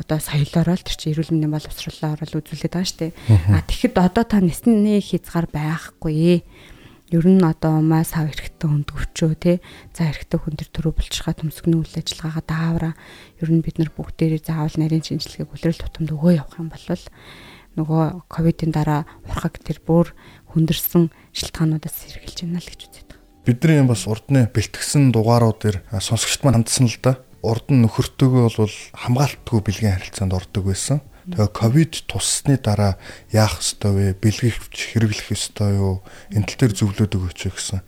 одоо 0.00 0.18
соёлоороо 0.24 0.76
л 0.80 0.86
тэр 0.88 0.96
чинь 0.96 1.12
эрүүл 1.12 1.32
мэндийн 1.36 1.52
боловсруулалтаар 1.52 2.24
л 2.24 2.38
үзүүлээд 2.40 2.72
байгаа 2.72 2.88
шүү 2.88 3.00
дээ. 3.04 3.12
Аа 3.52 3.60
тэгэхэд 3.60 3.96
одоо 4.00 4.24
та 4.24 4.40
нэсний 4.40 5.04
хязгаар 5.04 5.46
байхгүй. 5.52 6.40
Ер 7.12 7.24
нь 7.28 7.44
одоо 7.44 7.80
умаа 7.80 8.04
сав 8.08 8.28
эрэхтэн 8.28 8.88
хүнд 8.88 8.88
өвчөө 8.92 9.32
те 9.36 9.52
за 9.96 10.08
эрэхтэн 10.08 10.40
хүн 10.44 10.56
төр 10.60 10.68
төрөө 10.72 10.92
булчирхаа 10.96 11.36
төмсгний 11.36 11.80
үйл 11.80 11.96
ажиллагаагаа 11.96 12.44
даавра 12.44 12.90
ер 13.40 13.48
нь 13.48 13.64
бид 13.64 13.80
нар 13.80 13.88
бүгдээрээ 13.96 14.44
заавал 14.44 14.76
нарийн 14.76 15.00
шинжилгээг 15.00 15.48
үлрэл 15.48 15.80
тутамд 15.80 16.12
өгөө 16.12 16.36
явах 16.36 16.60
юм 16.60 16.68
бол 16.68 16.84
нөгөө 17.78 18.26
ковидын 18.26 18.74
дараа 18.74 19.06
урхаг 19.24 19.62
тэр 19.62 19.78
бүр 19.86 20.10
хүндэрсэн 20.52 21.10
шилтгаануудаас 21.34 21.96
сэргийлж 21.96 22.38
байна 22.44 22.60
л 22.62 22.68
гэж 22.68 22.80
үзээд 22.88 23.08
байгаа. 23.12 23.44
Бидний 23.44 23.82
бас 23.84 24.02
урдны 24.08 24.40
бэлтгэсэн 24.52 25.12
дугаарууд 25.12 25.58
дэр 25.62 25.76
сонсогчд 25.92 26.44
маань 26.44 26.62
хандсан 26.62 26.86
л 26.88 26.98
да. 27.02 27.12
Урд 27.40 27.70
нь 27.70 27.82
нөхөртөөгөө 27.86 28.46
бол 28.58 28.76
хамгаалтгүй 28.98 29.60
бэлгийн 29.62 29.94
харилцаанд 29.94 30.34
ордог 30.34 30.64
байсан. 30.68 30.98
Тэгээ 31.28 31.50
ковид 31.54 31.94
туссны 32.08 32.56
дараа 32.56 32.98
яах 33.30 33.60
ёстой 33.62 33.92
вэ? 33.94 34.06
Бэлгэх 34.18 34.72
хэрэглэх 34.72 35.28
ёстой 35.36 35.76
юу? 35.76 36.02
Энэ 36.34 36.48
тал 36.48 36.66
дээр 36.66 36.74
зөвлөд 36.74 37.12
өгөөч 37.14 37.40
гэсэн 37.52 37.80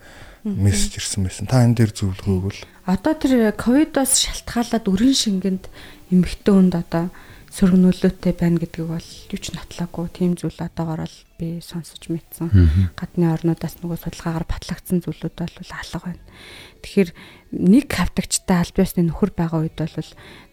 мессеж 0.44 1.00
ирсэн 1.00 1.24
байсан. 1.24 1.44
Та 1.48 1.64
энэ 1.64 1.76
дээр 1.82 1.92
зөвлөгөөг 1.92 2.52
л 2.52 2.60
одоо 2.88 3.14
тэр 3.14 3.52
ковидоос 3.54 4.24
шалтгаалаад 4.24 4.84
өрийн 4.88 5.14
шингэнд 5.14 5.64
эмэгтэй 6.10 6.52
хүнд 6.54 6.74
одоо 6.74 7.12
сөргнөлөөтэй 7.50 8.34
байна 8.38 8.62
гэдгийг 8.62 8.86
бол 8.86 9.10
юу 9.34 9.40
ч 9.42 9.50
нотлоогүй 9.50 10.06
тийм 10.14 10.38
зүйл 10.38 10.54
одоогоор 10.54 11.02
л 11.02 11.18
би 11.34 11.58
сонсож 11.58 12.06
мэдсэн. 12.06 12.94
Гадны 12.94 13.26
орнуудаас 13.26 13.82
нөгөө 13.82 13.98
судалгаагаар 14.06 14.46
батлагдсан 14.46 15.02
зүйлүүд 15.02 15.34
бол 15.34 15.72
алга 15.74 15.98
байна. 15.98 16.22
Тэгэхээр 16.86 17.10
нэг 17.58 17.86
хавтагчтай 17.90 18.62
аль 18.62 18.70
биесны 18.70 19.02
нөхөр 19.10 19.34
байгаа 19.34 19.66
үед 19.66 19.82
бол 19.82 20.10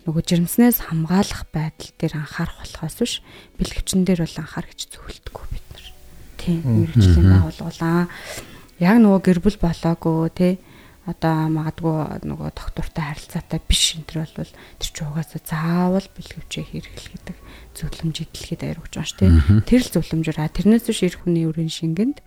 нөгөө 0.10 0.24
жирэмснээс 0.26 0.90
хамгаалах 0.90 1.46
байдал 1.54 1.92
дээр 2.02 2.14
анхаарах 2.18 2.58
болохоос 2.66 2.98
биш 2.98 3.14
бэлгэвчин 3.62 4.02
дээр 4.02 4.26
бол 4.26 4.38
анхаар 4.42 4.66
гэж 4.66 4.80
зөвлөдөггүй 4.90 5.46
бид 5.54 5.66
нар. 5.70 5.86
Тийм 6.42 6.60
мэрэгжлийн 6.66 7.30
байгууллагаа 7.30 8.10
яг 8.82 8.98
нөгөө 8.98 9.22
гэр 9.22 9.40
бүл 9.46 9.58
болоогүй 9.62 10.30
тий 10.34 10.54
одоо 11.08 11.48
магадгүй 11.48 12.28
нөгөө 12.28 12.50
доктортой 12.52 13.04
харилцаатай 13.08 13.60
биш 13.64 13.96
энэ 13.96 14.08
төр 14.12 14.20
бол 14.28 14.52
тэр 14.52 14.92
ч 14.92 14.98
угаасаа 15.08 15.40
заавал 15.40 16.08
бэлгэвчээ 16.12 16.66
хэрэглэх 16.68 17.08
гэдэг 17.16 17.38
зөвлөмж 17.80 18.16
идэлхийд 18.28 18.62
аяр 18.68 18.80
өгч 18.84 18.94
байгаа 19.00 19.08
шүү 19.08 19.20
дээ. 19.24 19.64
Тэр 19.64 19.82
л 19.88 19.94
зөвлөмжөөр 19.96 20.40
а 20.44 20.52
тэрнээс 20.52 20.86
биш 20.92 21.02
эр 21.08 21.16
хүний 21.16 21.48
өрийн 21.48 21.72
шингэнд 21.72 22.20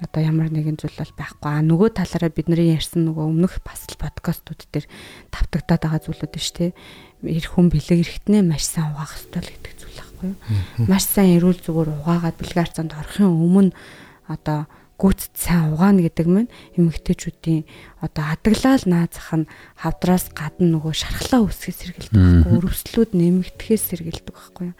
одоо 0.00 0.20
ямар 0.24 0.48
нэгэн 0.50 0.80
зүйл 0.80 0.96
бол 0.96 1.14
байхгүй. 1.14 1.50
А 1.54 1.62
нөгөө 1.62 1.88
талаараа 1.94 2.32
бидний 2.32 2.72
ярьсан 2.72 3.04
нөгөө 3.06 3.24
өмнөх 3.30 3.60
бас 3.62 3.84
л 3.86 4.00
подкастууд 4.00 4.64
дээр 4.72 4.88
тавтагдаад 5.28 5.82
байгаа 5.84 6.00
зүйлүүд 6.00 6.34
нь 6.34 6.40
шүү 6.40 6.56
дээ. 6.56 6.72
Эр 7.36 7.46
хүн 7.46 7.68
бэлэг 7.68 8.00
эрэхтнээ 8.00 8.42
маш 8.42 8.64
сайн 8.64 8.96
угаах 8.96 9.12
хэрэгтэй 9.12 9.44
л 9.44 9.52
гэдэг 9.54 9.74
зүйл 9.76 9.98
байхгүй 10.00 10.28
юу? 10.32 10.38
Маш 10.88 11.04
сайн 11.04 11.36
эрүүл 11.36 11.60
зүгээр 11.60 11.90
угаагаад 12.00 12.36
бэлгээр 12.40 12.70
цанд 12.72 12.96
орохын 12.96 13.28
өмнө 13.28 13.76
одоо 14.24 14.64
гүцэд 15.00 15.32
сайн 15.32 15.72
угаана 15.72 16.04
гэдэг 16.04 16.26
мань 16.28 16.52
эмэгтэйчүүдийн 16.76 17.64
одоо 18.04 18.24
адаглал 18.36 18.84
наазах 18.84 19.28
нь 19.32 19.50
хавдраас 19.80 20.28
гадна 20.36 20.76
нөгөө 20.76 20.92
шархлаа 20.92 21.40
үсгээс 21.48 21.78
сэргэлдэг 21.80 22.20
байхгүй 22.20 22.52
өрөвслүүд 22.60 23.10
нэмэгдэхээс 23.16 23.84
сэргэлдэг 23.96 24.34
байхгүй 24.36 24.66
юу 24.70 24.76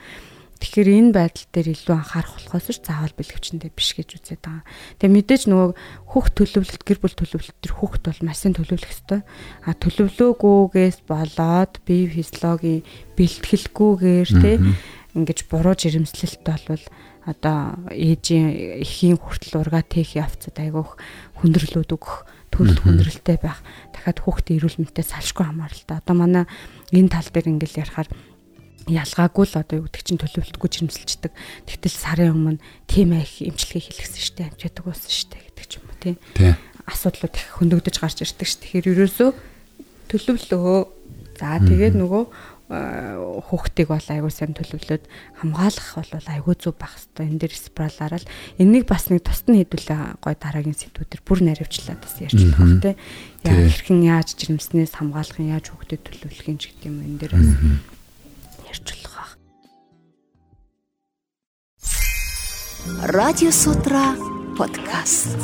Тэгэхээр 0.60 0.88
энэ 0.92 1.12
байдал 1.16 1.46
дээр 1.56 1.68
илүү 1.72 1.96
анхаарах 1.96 2.36
болохоос 2.36 2.68
ч 2.68 2.84
заавал 2.84 3.16
бэлгэвчэндээ 3.16 3.72
биш 3.72 3.96
гэж 3.96 4.08
үзээд 4.20 4.44
байгаа. 4.44 4.68
Тэгээ 5.00 5.16
мэдээж 5.16 5.42
нөгөө 5.48 5.68
хүүхд 6.12 6.32
төлөвлөлт 6.36 6.82
гэр 6.84 6.98
бүл 7.00 7.16
төлөвлөлт 7.16 7.58
төр 7.64 7.74
хүүхд 7.80 8.02
бол 8.04 8.20
маш 8.28 8.38
сайн 8.44 8.54
төлөвлөх 8.60 8.92
ёстой. 8.92 9.24
А 9.64 9.72
төлөвлөөгүйгээс 9.72 10.98
болоод 11.08 11.72
бие 11.88 12.12
физиологийн 12.12 12.84
бэлтгэлгүйгээр 13.16 14.30
те 14.36 14.52
ингэж 15.14 15.38
буруу 15.50 15.75
жирэмслэлт 15.75 16.43
болвол 16.45 16.85
одоо 17.26 17.76
ээжийн 17.93 18.81
эхийн 18.83 19.21
хүртэл 19.21 19.61
ургаа 19.61 19.85
тех 19.85 20.17
явцад 20.17 20.57
айгүйх 20.57 20.97
хүндрэлүүд 21.43 21.90
өгөх 21.93 22.25
төрөл 22.49 22.81
хүндрэлтэй 22.81 23.38
байх 23.38 23.61
дахиад 23.93 24.19
хүүхдийн 24.25 24.59
эрүүл 24.59 24.81
мэндэд 24.81 25.07
салшгүй 25.07 25.45
хамааралтай. 25.47 26.00
Одоо 26.00 26.14
манай 26.17 26.45
энэ 26.90 27.12
тал 27.12 27.29
дээр 27.29 27.52
ингээл 27.55 27.85
ярихаар 27.85 28.09
ялгаагүй 28.88 29.45
л 29.47 29.61
одоо 29.61 29.76
юу 29.79 29.87
гэдэг 29.87 30.02
чинь 30.02 30.21
төлөвлөлтгүй 30.21 30.69
жирэмсэлждэг. 30.73 31.33
Тэгтэл 31.69 31.95
сарын 31.95 32.35
өмнө 32.35 32.62
тийм 32.90 33.14
их 33.14 33.38
эмчилгээ 33.38 33.85
хийлгсэн 33.87 34.25
штэ 34.25 34.43
амжаадаг 34.50 34.85
болсон 34.88 35.12
штэ 35.12 35.38
гэдэг 35.38 35.67
ч 35.69 35.73
юм 35.79 35.87
уу 35.87 35.99
тий. 36.00 36.14
Асуудлууд 36.88 37.35
их 37.37 37.47
хөндөгдөж 37.61 37.97
гарч 38.00 38.19
ирдэг 38.25 38.49
ш. 38.49 38.59
Тэгэхээр 38.59 38.90
ерөөсөө 38.97 39.31
төлөвлөө. 40.11 40.79
За 41.38 41.57
тэгээд 41.57 41.97
нөгөө 41.97 42.23
хүүхдийг 42.70 43.90
бол 43.90 43.98
аягүй 43.98 44.30
сайн 44.30 44.54
төлөвлөөд 44.54 45.02
хамгаалах 45.42 45.90
бол 46.06 46.28
аягүй 46.30 46.54
зүг 46.54 46.78
байх 46.78 46.94
хэвээр 46.94 47.26
энэ 47.34 47.40
дэр 47.42 47.54
спралаараа 47.58 48.22
л 48.22 48.30
энийг 48.62 48.86
бас 48.86 49.10
нэг 49.10 49.26
тусад 49.26 49.50
нь 49.50 49.58
хэдүүлээ 49.58 50.22
гой 50.22 50.34
дараагийн 50.38 50.78
сэдвүүдэр 50.78 51.20
бүр 51.26 51.42
наривчлаад 51.50 51.98
бас 51.98 52.14
ярьж 52.22 52.38
байгаа 52.46 52.78
те 52.78 52.94
яг 53.42 53.58
хэрхэн 53.74 54.06
яаж 54.06 54.38
жирэмснээс 54.38 54.94
хамгаалах 55.02 55.38
нь 55.42 55.50
яаж 55.50 55.66
хүүхдэд 55.74 56.06
төлөвлөх 56.06 56.46
юм 56.46 56.58
ч 56.62 56.70
гэдэг 56.70 56.86
юм 56.86 57.02
энэ 57.02 57.18
дэр 57.26 57.32
бас 57.34 57.50
ярьж 58.70 58.86
болох 58.86 59.18
баг 59.18 59.34
радио 63.10 63.50
сутра 63.50 64.14
подкаст 64.54 65.34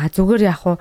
А 0.00 0.08
зүгээр 0.08 0.42
яг 0.48 0.64
уу 0.64 0.76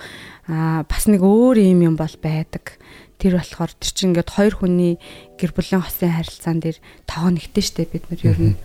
бас 0.88 1.03
нэг 1.11 1.19
өөр 1.19 1.59
юм 1.59 1.83
юм 1.83 1.95
бол 1.99 2.15
байдаг. 2.23 2.79
Тэр 3.19 3.35
болохоор 3.35 3.75
тэр 3.75 3.91
чинь 3.91 4.15
ингээд 4.15 4.31
хоёр 4.31 4.55
хүний 4.55 4.95
гэр 5.35 5.51
бүлийн 5.51 5.83
хосын 5.83 6.15
харилцаан 6.15 6.63
дээр 6.63 6.79
тоо 7.03 7.27
нэгтэй 7.27 7.63
штэ 7.67 7.91
бид 7.91 8.07
нар 8.07 8.23
ер 8.23 8.39
нь 8.39 8.55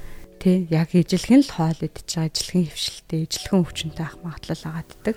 тий 0.45 0.69
яг 0.69 0.93
ижилхэн 0.93 1.41
л 1.41 1.51
хоол 1.57 1.81
идэж 1.81 2.05
байгаа 2.05 2.29
ижилхэн 2.29 2.65
хөвшилтэй 2.69 3.21
ижилхэн 3.25 3.61
өвчнөй 3.65 4.05
ах 4.05 4.21
магадлал 4.21 4.63
агааддаг. 4.69 5.17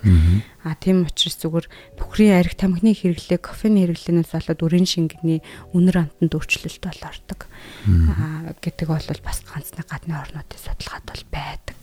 А 0.64 0.72
тийм 0.80 1.04
учраас 1.04 1.38
зүгээр 1.44 1.68
бүхрийн 2.00 2.40
арх 2.40 2.56
тамхины 2.56 2.96
хэрэглээ 2.96 3.40
кофений 3.44 3.84
хэрэглэнээс 3.92 4.32
болоод 4.32 4.64
үрийн 4.64 4.88
шингэний 4.88 5.44
үнэр 5.76 6.08
амтанд 6.08 6.32
өөрчлөлт 6.32 6.80
бол 6.80 7.02
ордог. 7.12 7.40
А 8.08 8.56
гэдэг 8.64 8.88
бол 8.88 9.22
бас 9.22 9.40
ганц 9.44 9.76
нэг 9.76 9.86
гадны 9.92 10.16
орнуудын 10.16 10.64
судалгаад 10.64 11.06
бол 11.12 11.24
байдаг. 11.28 11.80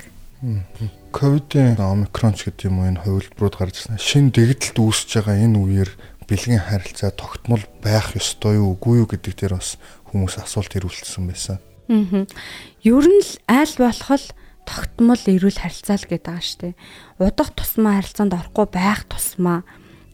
Ковидын 1.14 1.78
омикрон 1.78 2.34
ч 2.36 2.50
гэдэг 2.50 2.68
юм 2.68 2.82
уу 2.82 2.88
энэ 2.90 3.02
хувилбарууд 3.04 3.56
гарч 3.56 3.86
ирсэн. 3.86 3.96
Шинэ 3.96 4.34
дэгдэлт 4.34 4.76
үүсэж 4.76 5.10
байгаа 5.24 5.40
энэ 5.40 5.56
үеэр 5.56 5.90
бэлгийн 6.28 6.62
харилцаа 6.68 7.12
тогтмол 7.12 7.64
байх 7.80 8.12
ёстой 8.16 8.60
юу 8.60 8.76
үгүй 8.76 9.04
юу 9.04 9.08
гэдэг 9.08 9.32
дээр 9.36 9.54
бас 9.56 9.76
хүмүүс 10.08 10.40
асуулт 10.40 10.72
ирүүлсэн 10.76 11.24
байсан. 11.28 11.58
Аа. 11.88 12.24
Ер 12.84 13.04
нь 13.04 13.22
л 13.24 13.32
аль 13.48 13.76
болох 13.76 14.10
л 14.10 14.28
тогтмол 14.64 15.20
эрүүл 15.20 15.60
харилцаа 15.60 15.96
л 16.00 16.08
гэдэг 16.08 16.24
байгаа 16.28 16.44
шүү 16.44 16.60
дээ. 16.60 16.74
Удах 17.20 17.50
тусмаа 17.52 18.00
харилцаанд 18.00 18.32
орохгүй 18.32 18.66
байх 18.72 19.04
тусмаа 19.08 19.64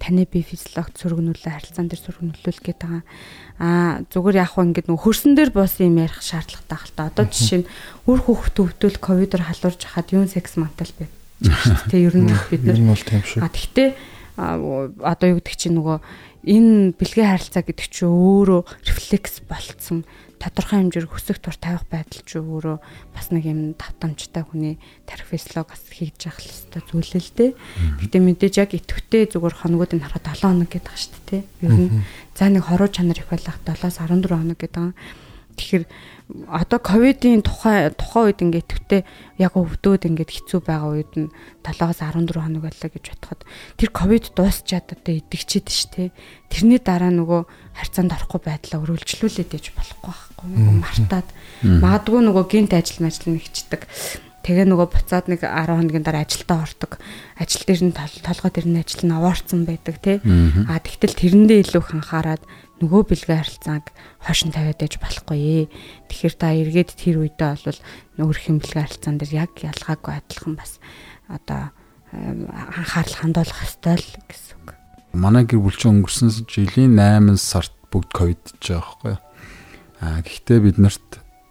таны 0.01 0.25
бие 0.25 0.43
физиологи 0.43 0.97
сөргнүүлээ 0.97 1.53
харилцаан 1.53 1.93
дээр 1.93 2.03
сөргнүүлүүл 2.09 2.61
гэдэг 2.65 2.89
байгаа. 2.89 3.05
Аа 3.61 4.01
зүгээр 4.09 4.41
яг 4.41 4.51
хөө 4.57 4.65
ингэдэг 4.73 4.89
нөх 4.89 5.05
хөрсөн 5.05 5.37
дээр 5.37 5.53
буусан 5.53 5.93
юм 5.93 6.01
ярих 6.01 6.25
шаардлагатай 6.25 6.79
хэл 6.81 6.97
та. 6.97 7.13
Одоо 7.13 7.25
жишээ 7.29 7.61
нь 7.61 7.71
үр 8.09 8.21
хөвгт 8.25 8.57
өвдөл 8.57 8.97
ковидор 8.97 9.45
халуурж 9.45 9.81
хахад 9.85 10.17
юун 10.17 10.33
секс 10.33 10.57
мантал 10.57 10.89
байд. 10.97 11.13
Тэ 11.93 12.09
ер 12.09 12.17
нь 12.17 12.33
бид 12.49 12.65
нар. 12.65 12.81
А 13.45 13.53
тэгтээ 13.53 13.89
одоо 14.41 15.27
юу 15.29 15.39
гэдэг 15.45 15.57
чинь 15.61 15.77
нөгөө 15.77 15.99
энэ 16.49 16.97
бэлгээ 16.97 17.29
харилцаа 17.29 17.63
гэдэг 17.63 17.87
чинь 17.93 18.09
өөрөө 18.09 18.61
рефлекс 18.89 19.45
болцсон 19.45 20.09
тодорхой 20.41 20.81
хэмжээр 20.81 21.07
хөсөх 21.07 21.37
тур 21.37 21.53
тавих 21.53 21.85
байдал 21.93 22.25
ч 22.25 22.41
өөрөө 22.41 22.77
бас 23.13 23.29
нэг 23.29 23.45
юм 23.45 23.61
давтамжтай 23.77 24.43
хүний 24.49 24.81
тарих 25.05 25.29
физиолог 25.29 25.69
бас 25.69 25.85
хийж 25.93 26.17
явах 26.25 26.41
хэрэгтэй 26.41 26.83
зүйл 26.89 27.13
л 27.21 27.31
дээ. 27.37 27.51
Гэтэ 28.01 28.17
мэдээж 28.25 28.55
яг 28.57 28.73
идэвхтэй 28.73 29.29
зүгээр 29.29 29.55
хоногуудыг 29.61 30.01
харахад 30.01 30.33
7 30.33 30.49
хоног 30.49 30.69
гэдэг 30.73 30.89
ба 30.89 30.97
шүү 30.97 31.21
дээ. 31.29 31.43
Ер 31.61 31.73
нь 31.77 31.89
за 32.33 32.49
нэг 32.49 32.65
хоруу 32.65 32.89
чанар 32.89 33.21
их 33.21 33.29
байлах 33.29 33.61
7-аас 33.69 34.01
14 34.01 34.33
хоног 34.33 34.57
гэдэг. 34.57 34.97
Тэгэхээр 35.61 35.85
одоо 36.49 36.79
ковидын 36.81 37.43
тухай 37.45 37.91
тухайн 37.93 38.33
үед 38.33 38.41
ингээд 38.41 38.69
төвтэй 38.71 39.01
яг 39.37 39.59
өвдөөд 39.59 40.09
ингээд 40.09 40.31
хэцүү 40.31 40.61
байгаа 40.63 40.91
үед 40.95 41.13
нь 41.19 41.29
7-аас 41.67 42.01
14 42.01 42.39
хоног 42.39 42.63
байлаа 42.65 42.89
гэж 42.89 43.05
бодоход 43.13 43.41
тэр 43.77 43.91
ковид 43.91 44.25
дуусчаад 44.33 44.95
одоо 44.95 45.13
идэгчээд 45.21 45.69
штэ. 45.69 46.15
Тэрний 46.49 46.81
дараа 46.81 47.11
нөгөө 47.13 47.45
харьцаанд 47.77 48.15
орохгүй 48.15 48.41
байдлаа 48.47 48.79
өргөлжлүүлээд 48.79 49.53
ээж 49.59 49.67
болохгүй 49.75 50.15
байхгүй 50.15 50.49
мартаад. 50.81 51.29
Магадгүй 51.67 52.21
нөгөө 52.25 52.45
гинт 52.47 52.73
ажил 52.79 53.05
мажил 53.05 53.35
нэгчдэг. 53.35 53.85
Тэгээ 54.41 54.65
нөгөө 54.73 54.89
буцаад 54.89 55.29
нэг 55.29 55.45
10 55.45 55.77
хоногийн 55.77 56.07
дараа 56.07 56.25
ажилдаа 56.25 56.65
ордог. 56.65 56.97
Ажил 57.37 57.61
дээр 57.69 57.93
нь 57.93 57.93
толгой 57.93 58.49
дээр 58.49 58.69
нь 58.73 58.81
ажил 58.81 59.05
нь 59.05 59.13
овоорцсон 59.13 59.69
байдаг 59.69 60.01
тий 60.01 60.17
а 60.65 60.81
тэгтэл 60.81 61.13
тэрэндээ 61.13 61.69
илүү 61.69 61.85
анхаарад 61.93 62.41
нөгөө 62.81 63.03
бэлгээ 63.13 63.39
харилцааг 63.45 63.85
хойшин 64.25 64.51
тавиад 64.57 64.81
ээж 64.81 64.97
болохгүй 64.97 65.39
ээ. 65.39 65.65
Тэгэхээр 66.09 66.35
та 66.41 66.49
эргээд 66.57 66.91
тэр 66.97 67.17
үедээ 67.21 67.53
бол 67.61 67.81
өөрөх 68.25 68.45
юм 68.49 68.59
бэлгээ 68.65 68.85
харилцаан 68.89 69.17
дээр 69.21 69.33
яг 69.45 69.53
ялгаагүй 69.61 70.13
адилхан 70.17 70.55
бас 70.57 70.81
одоо 71.29 71.77
анхаарал 72.11 73.17
хандуулах 73.21 73.61
ёстой 73.61 74.01
л 74.01 74.11
гэсэн 74.25 74.57
үг. 74.65 74.69
Манай 75.13 75.45
гэр 75.45 75.61
бүл 75.61 75.77
чинь 75.77 76.01
өнгөрсөн 76.01 76.33
жилийн 76.49 76.97
8 76.97 77.37
сард 77.37 77.75
бүгд 77.93 78.11
ковидж 78.17 78.57
байгаа 78.65 78.81
байхгүй 78.81 79.11
юу? 79.13 79.21
Аа 80.01 80.19
гэхдээ 80.25 80.59
бид 80.65 80.79
нарт 80.81 81.11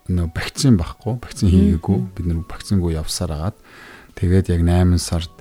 нөө 0.09 0.27
вакцин 0.33 0.75
байхгүй, 0.81 1.13
вакцин 1.21 1.47
хийгээгүй. 1.53 1.97
Бид 2.17 2.25
нар 2.25 2.41
вакцингүй 2.49 2.97
явсаар 2.97 3.31
агаад 3.37 3.57
тэгээд 4.17 4.49
яг 4.49 4.61
8 4.65 4.97
сард 4.97 5.33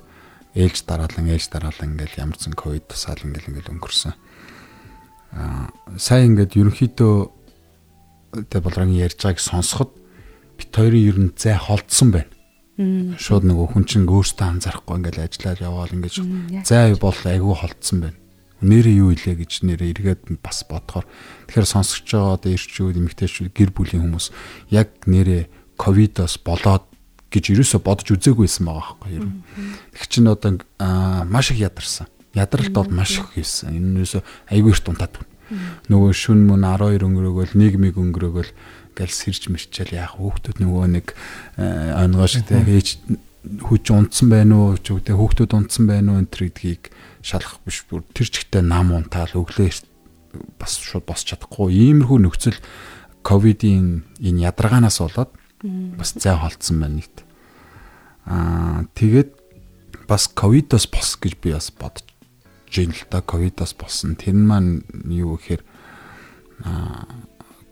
ээлж 0.53 0.85
дараалан 0.85 1.27
ээлж 1.33 1.49
дараалан 1.49 1.97
ингээл 1.97 2.21
ямар 2.21 2.37
ч 2.37 2.47
зэн 2.47 2.55
ковид 2.55 2.85
тусаал 2.87 3.21
ингээл 3.25 3.49
ингээл 3.53 3.73
өнгөрсөн 3.75 4.13
сайн 5.97 6.33
ингээд 6.33 6.57
ерөнхийдөө 6.57 7.15
тэ 8.49 8.61
болрын 8.61 8.93
ярьж 8.93 9.21
байгааг 9.21 9.39
сонсоход 9.41 9.91
бит 10.57 10.73
хоёрын 10.73 11.05
ер 11.05 11.17
нь 11.19 11.31
зай 11.37 11.57
холдсон 11.57 12.09
байна. 12.13 12.33
Шууд 13.19 13.43
нөгөө 13.45 13.75
хүн 13.75 13.85
чинь 13.85 14.09
өөртөө 14.09 14.47
анзаарахгүй 14.49 14.95
ингээд 14.97 15.19
ажиллаад 15.19 15.59
яваал 15.61 15.93
ингээд 15.93 16.15
зай 16.65 16.95
бол 16.97 17.15
айгүй 17.15 17.55
холдсон 17.57 17.97
байна. 18.05 18.17
Нэрээ 18.59 18.95
юу 18.99 19.15
илээ 19.15 19.35
гэж 19.39 19.63
нэрээ 19.63 19.91
эргээд 19.95 20.21
бас 20.43 20.67
бодохоор 20.67 21.07
тэгэхээр 21.47 21.67
сонсогч 21.67 22.11
байгаа 22.11 22.35
одоо 22.35 22.51
ирчүүд 22.51 22.99
эмэгтэйчүүд 22.99 23.55
гэр 23.55 23.71
бүлийн 23.71 24.03
хүмүүс 24.03 24.35
яг 24.75 24.91
нэрээ 25.07 25.47
ковидоос 25.79 26.43
болоод 26.43 26.83
гэж 27.31 27.55
ерөөсө 27.55 27.79
бодож 27.79 28.11
үзээгүй 28.19 28.51
байсан 28.51 28.67
байгаа 28.67 28.99
байхгүй 28.99 29.11
юу. 29.15 29.31
Тэг 29.95 30.03
чинь 30.11 30.27
одоо 30.27 30.59
маш 31.23 31.55
их 31.55 31.63
ядарсан 31.63 32.11
ядралт 32.33 32.73
бол 32.73 32.89
маш 32.89 33.19
их 33.19 33.33
хийсэн. 33.35 33.73
Энэ 33.73 33.87
нь 33.93 33.99
юусо 34.03 34.23
айгүй 34.49 34.71
их 34.71 34.81
тунтаад 34.83 35.17
байна. 35.17 35.29
Нөгөө 35.89 36.13
шүн 36.13 36.45
мөн 36.45 36.65
12 36.65 37.05
өнгөрөөгөл 37.05 37.57
нийгмиг 37.57 37.97
өнгөрөөгөл 37.97 38.51
гал 38.93 39.13
сэрж 39.13 39.49
мэрчэл 39.49 39.97
яах 39.97 40.19
хүүхдүүд 40.21 40.57
нөгөө 40.61 40.85
нэг 40.93 41.07
онгоо 41.57 42.27
шиг 42.29 42.45
те 42.45 42.61
ээж 42.61 43.01
хүч 43.65 43.85
унтсан 43.89 44.29
байна 44.29 44.53
уу? 44.59 44.77
Ч 44.77 44.93
үгтэй 44.93 45.15
хүүхдүүд 45.17 45.51
унтсан 45.57 45.89
байна 45.89 46.13
уу? 46.13 46.21
Энэ 46.21 46.29
гэдгийг 46.29 46.93
шалах 47.25 47.57
биш 47.65 47.81
бүр 47.89 48.05
тэр 48.13 48.29
чигтээ 48.29 48.61
нам 48.61 48.93
унтаал 48.93 49.33
өглөө 49.33 49.73
бас 50.61 50.77
шууд 50.77 51.09
босч 51.09 51.33
чадахгүй. 51.33 51.73
Иймэрхүү 51.73 52.19
нөхцөл 52.21 52.59
ковидын 53.23 54.05
энэ 54.21 54.45
ядаргаанаас 54.53 55.01
болоод 55.01 55.31
бас 55.97 56.13
зай 56.15 56.37
холдсон 56.37 56.79
байна 56.79 57.01
нэгт 57.01 57.17
аа 58.25 58.85
тэгээд 58.95 59.29
бас 60.07 60.29
ковидоос 60.31 60.87
бос 60.87 61.17
гэж 61.19 61.33
би 61.43 61.51
бас 61.53 61.71
бодож 61.73 62.08
жин 62.71 62.93
л 62.93 63.03
та 63.09 63.21
ковидоос 63.21 63.73
болсон. 63.73 64.15
Тэр 64.15 64.37
нь 64.37 64.45
маань 64.45 64.85
юу 65.09 65.37
гэхээр 65.37 65.61
аа 66.63 67.05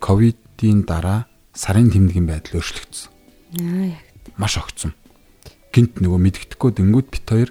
ковидын 0.02 0.86
дараа 0.86 1.30
сарын 1.54 1.90
тэмдгийн 1.90 2.26
байдал 2.26 2.62
өөрчлөгдсөн. 2.62 3.10
Аа 3.62 3.94
яг. 3.94 4.06
Маш 4.38 4.58
огцсон. 4.58 4.94
Гинт 5.74 6.02
нөгөө 6.02 6.20
мэддэхгүй 6.22 6.72
дэнгүүд 6.78 7.08
бит 7.10 7.26
хоёр 7.26 7.50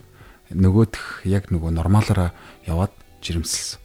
нөгөөх 0.51 1.27
яг 1.27 1.51
нөгөө 1.51 1.71
нормалаараа 1.75 2.31
яваад 2.67 2.95
жирэмсэлсэн. 3.23 3.81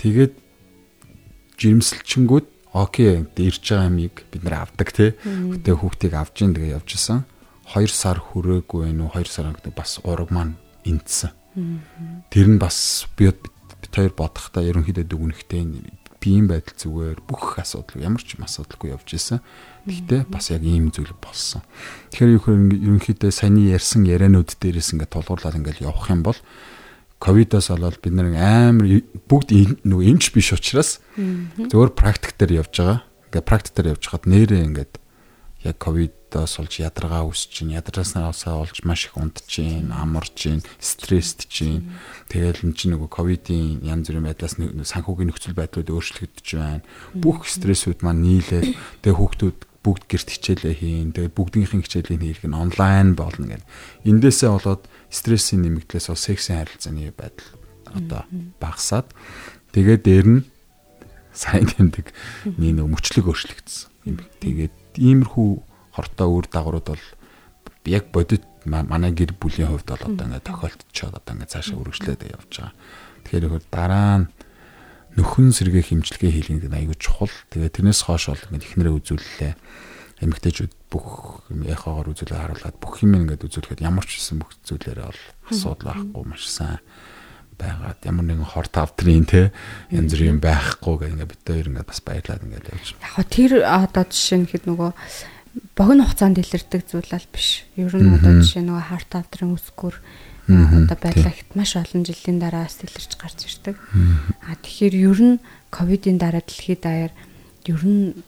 Тэгээд 0.00 0.34
жирэмсэлчингүүд 1.56 2.46
окей 2.74 3.24
ирж 3.24 3.62
байгаа 3.64 3.88
юмыг 3.88 4.24
бид 4.28 4.42
нэр 4.44 4.56
авдаг 4.60 4.88
тий. 4.92 5.16
Гэтэ 5.24 5.70
хүүхдийг 5.72 6.12
авч 6.12 6.44
ийн 6.44 6.52
тэгээ 6.52 6.76
явж 6.76 6.90
исэн. 6.98 7.24
2 7.72 7.88
сар 7.88 8.20
хүрээгүй 8.20 8.92
байх 8.92 9.00
уу 9.00 9.24
2 9.24 9.30
сар 9.30 9.48
бас 9.72 10.02
ураг 10.04 10.28
маань 10.28 10.60
энтсэн. 10.84 11.32
Тэр 12.30 12.46
нь 12.48 12.58
бас 12.60 13.08
би 13.16 13.30
бит 13.30 13.92
хоёр 13.92 14.12
бодохдоо 14.14 14.62
ерөнхийдөө 14.64 15.06
дүгнэхтэй 15.06 15.62
биеийн 16.24 16.48
байдал 16.48 16.72
зүгээр 16.80 17.20
бүх 17.28 17.60
асуудал 17.60 18.00
ямар 18.00 18.24
ч 18.24 18.40
юм 18.40 18.48
асуудалгүй 18.48 18.96
явж 18.96 19.08
исэн. 19.12 19.44
Гэхдээ 19.84 20.24
бас 20.32 20.48
яг 20.48 20.64
ийм 20.64 20.88
зүйл 20.88 21.12
болсон. 21.20 21.60
Тэгэхээр 22.10 22.40
ерөнхийдөө 22.80 23.28
саяны 23.28 23.68
ярьсан 23.68 24.08
яриануд 24.08 24.56
дээрээс 24.56 24.96
ингээд 24.96 25.12
тулгуурлаад 25.12 25.60
ингээд 25.60 25.84
явах 25.84 26.08
юм 26.08 26.24
бол 26.24 26.38
ковидоос 27.20 27.68
болоод 27.76 28.00
бид 28.00 28.14
нар 28.16 28.32
амар 28.32 29.04
бүгд 29.28 29.84
нөгөө 29.84 30.08
эмч 30.16 30.32
биш 30.32 30.56
учраас 30.56 31.04
зөвөр 31.60 31.92
практик 31.92 32.34
дээр 32.40 32.64
явж 32.64 32.72
байгаа. 32.72 32.98
Ингээд 33.28 33.48
практик 33.48 33.72
дээр 33.76 33.92
явж 33.94 34.04
хаад 34.08 34.24
нэрээ 34.24 34.64
ингээд 34.64 34.92
яг 35.64 35.80
ковидоос 35.80 36.60
олж 36.60 36.84
ядаргаа 36.84 37.24
үүсэж 37.24 37.50
чинь 37.50 37.72
ядраснаас 37.72 38.44
олж 38.44 38.84
маш 38.84 39.08
их 39.08 39.16
унтж 39.16 39.48
чинь 39.48 39.88
амарч 39.88 40.44
стресст 40.76 41.48
чинь 41.48 41.88
тэгэл 42.28 42.68
эн 42.68 42.76
чинь 42.76 42.92
нөгөө 42.92 43.08
ковидын 43.08 43.80
янз 43.80 44.12
бүрийн 44.12 44.28
байдлаас 44.28 44.60
санхүүгийн 44.60 45.32
нөхцөл 45.32 45.56
байдлууд 45.56 45.88
өөрчлөгдөж 45.88 46.48
байна. 46.60 46.84
Бүх 47.16 47.48
стрессүүд 47.48 48.04
маань 48.04 48.20
нийлээд 48.20 48.76
тэгээ 49.00 49.16
хүүхдүүд 49.16 49.58
бүгд 49.84 50.04
гэрт 50.08 50.28
хичээлээ 50.32 50.74
хийн 50.80 51.12
тэгээ 51.12 51.36
бүгднийхэн 51.36 51.84
хичээлийн 51.84 52.24
хийх 52.24 52.44
нь 52.48 52.56
онлайн 52.56 53.12
болно 53.12 53.52
гэл 53.52 53.68
эндээсээ 54.08 54.48
болоод 54.48 54.88
стрессийн 55.12 55.60
нэмэгдлээс 55.60 56.08
бол 56.08 56.16
сексийн 56.16 56.64
харилцааны 56.64 57.12
байдал 57.12 57.48
одоо 57.92 58.24
багасаад 58.56 59.12
тэгээ 59.76 59.98
дээр 60.00 60.26
нь 60.40 60.42
сайн 61.36 61.68
тэмдэг 61.68 62.16
нэг 62.56 62.80
мөчлөг 62.80 63.28
өөрчлөгдсөн 63.28 64.16
тэгээд 64.40 64.83
иймэрхүү 64.98 65.50
хортой 65.94 66.28
үр 66.28 66.46
дагаврууд 66.50 66.88
бол 66.90 67.04
яг 67.86 68.04
бодит 68.10 68.44
манай 68.64 69.12
гэр 69.12 69.36
бүлийн 69.36 69.68
хувьд 69.70 69.88
бол 69.88 70.04
одоо 70.08 70.24
ингээд 70.26 70.48
тохиолдчиход 70.48 71.18
одоо 71.20 71.32
ингээд 71.34 71.52
цаашаа 71.52 71.78
үргэлжлээд 71.78 72.22
явж 72.32 72.52
байгаа. 72.58 72.72
Тэгэхээр 73.24 73.50
хөр 73.52 73.64
дараа 73.68 74.14
нь 74.24 74.26
нөхөн 75.14 75.52
сэргээ 75.52 75.84
хэмжлэгээ 75.92 76.32
хийлгэх 76.32 76.68
нь 76.72 76.78
аюул 76.80 76.98
чухал. 76.98 77.34
Тэгээ 77.52 77.70
тэрнээс 77.76 78.00
хойш 78.08 78.32
бол 78.32 78.46
ингээд 78.50 78.66
ихнэрээ 78.66 78.94
үзүүллээ. 78.98 79.52
Эмэгтэйчүүд 80.24 80.72
бүх 80.88 81.42
яхаагаар 81.50 82.10
үзүүлээ 82.14 82.40
харуулад 82.40 82.76
бүх 82.80 82.94
юм 83.04 83.12
ингээд 83.20 83.44
үзүүлэхэд 83.44 83.84
ямар 83.84 84.06
ч 84.08 84.18
гэсэн 84.18 84.40
бүх 84.40 84.50
зүйлээрээ 84.64 85.06
бол 85.10 85.22
асуудал 85.50 85.86
байхгүй 85.90 86.24
маш 86.24 86.44
сайн 86.48 86.80
байгаад 87.58 87.98
ямар 88.04 88.24
нэгэн 88.26 88.48
хор 88.48 88.66
тавтрын 88.68 89.24
те 89.24 89.52
янз 89.90 90.12
бүрийн 90.12 90.40
байхгүй 90.42 90.94
гэх 90.98 91.12
ингээд 91.14 91.30
бид 91.30 91.42
хоёр 91.46 91.68
ингээд 91.70 91.90
бас 91.90 92.00
баярлаад 92.02 92.42
ингээд 92.44 92.70
явж 92.74 92.88
байна. 92.98 93.06
Яг 93.14 93.28
тэр 93.30 93.52
одоо 93.62 94.04
жишээ 94.04 94.38
нь 94.42 94.50
хэд 94.50 94.64
нөгөө 94.66 94.90
богино 95.78 96.04
хугацаанд 96.04 96.38
илэрдэг 96.42 96.82
зүйл 96.90 97.12
аль 97.14 97.30
биш. 97.30 97.64
Ер 97.78 97.94
нь 97.94 98.10
одоо 98.10 98.42
жишээ 98.42 98.64
нөгөө 98.66 98.84
хар 98.90 99.04
тавтрын 99.06 99.54
үсгүр 99.54 99.94
одоо 100.50 100.98
байдлаа 100.98 101.32
ихт 101.32 101.50
маш 101.54 101.72
олон 101.78 102.02
жилийн 102.04 102.38
дараа 102.42 102.66
бас 102.66 102.78
илэрч 102.82 103.12
гарч 103.16 103.38
ирдэг. 103.46 103.76
А 104.44 104.58
тэгэхээр 104.58 104.94
ер 105.08 105.20
нь 105.22 105.36
ковидын 105.70 106.18
дараа 106.18 106.42
дэлхийд 106.42 106.82
даяар 106.82 107.12
ер 107.70 107.82
нь 107.86 108.18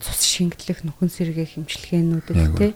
цус 0.00 0.20
шингэтлэх 0.24 0.86
нөхөн 0.86 1.10
сэргээ 1.10 1.58
хэмжлэгээнүүдэд 1.58 2.54
те 2.56 2.68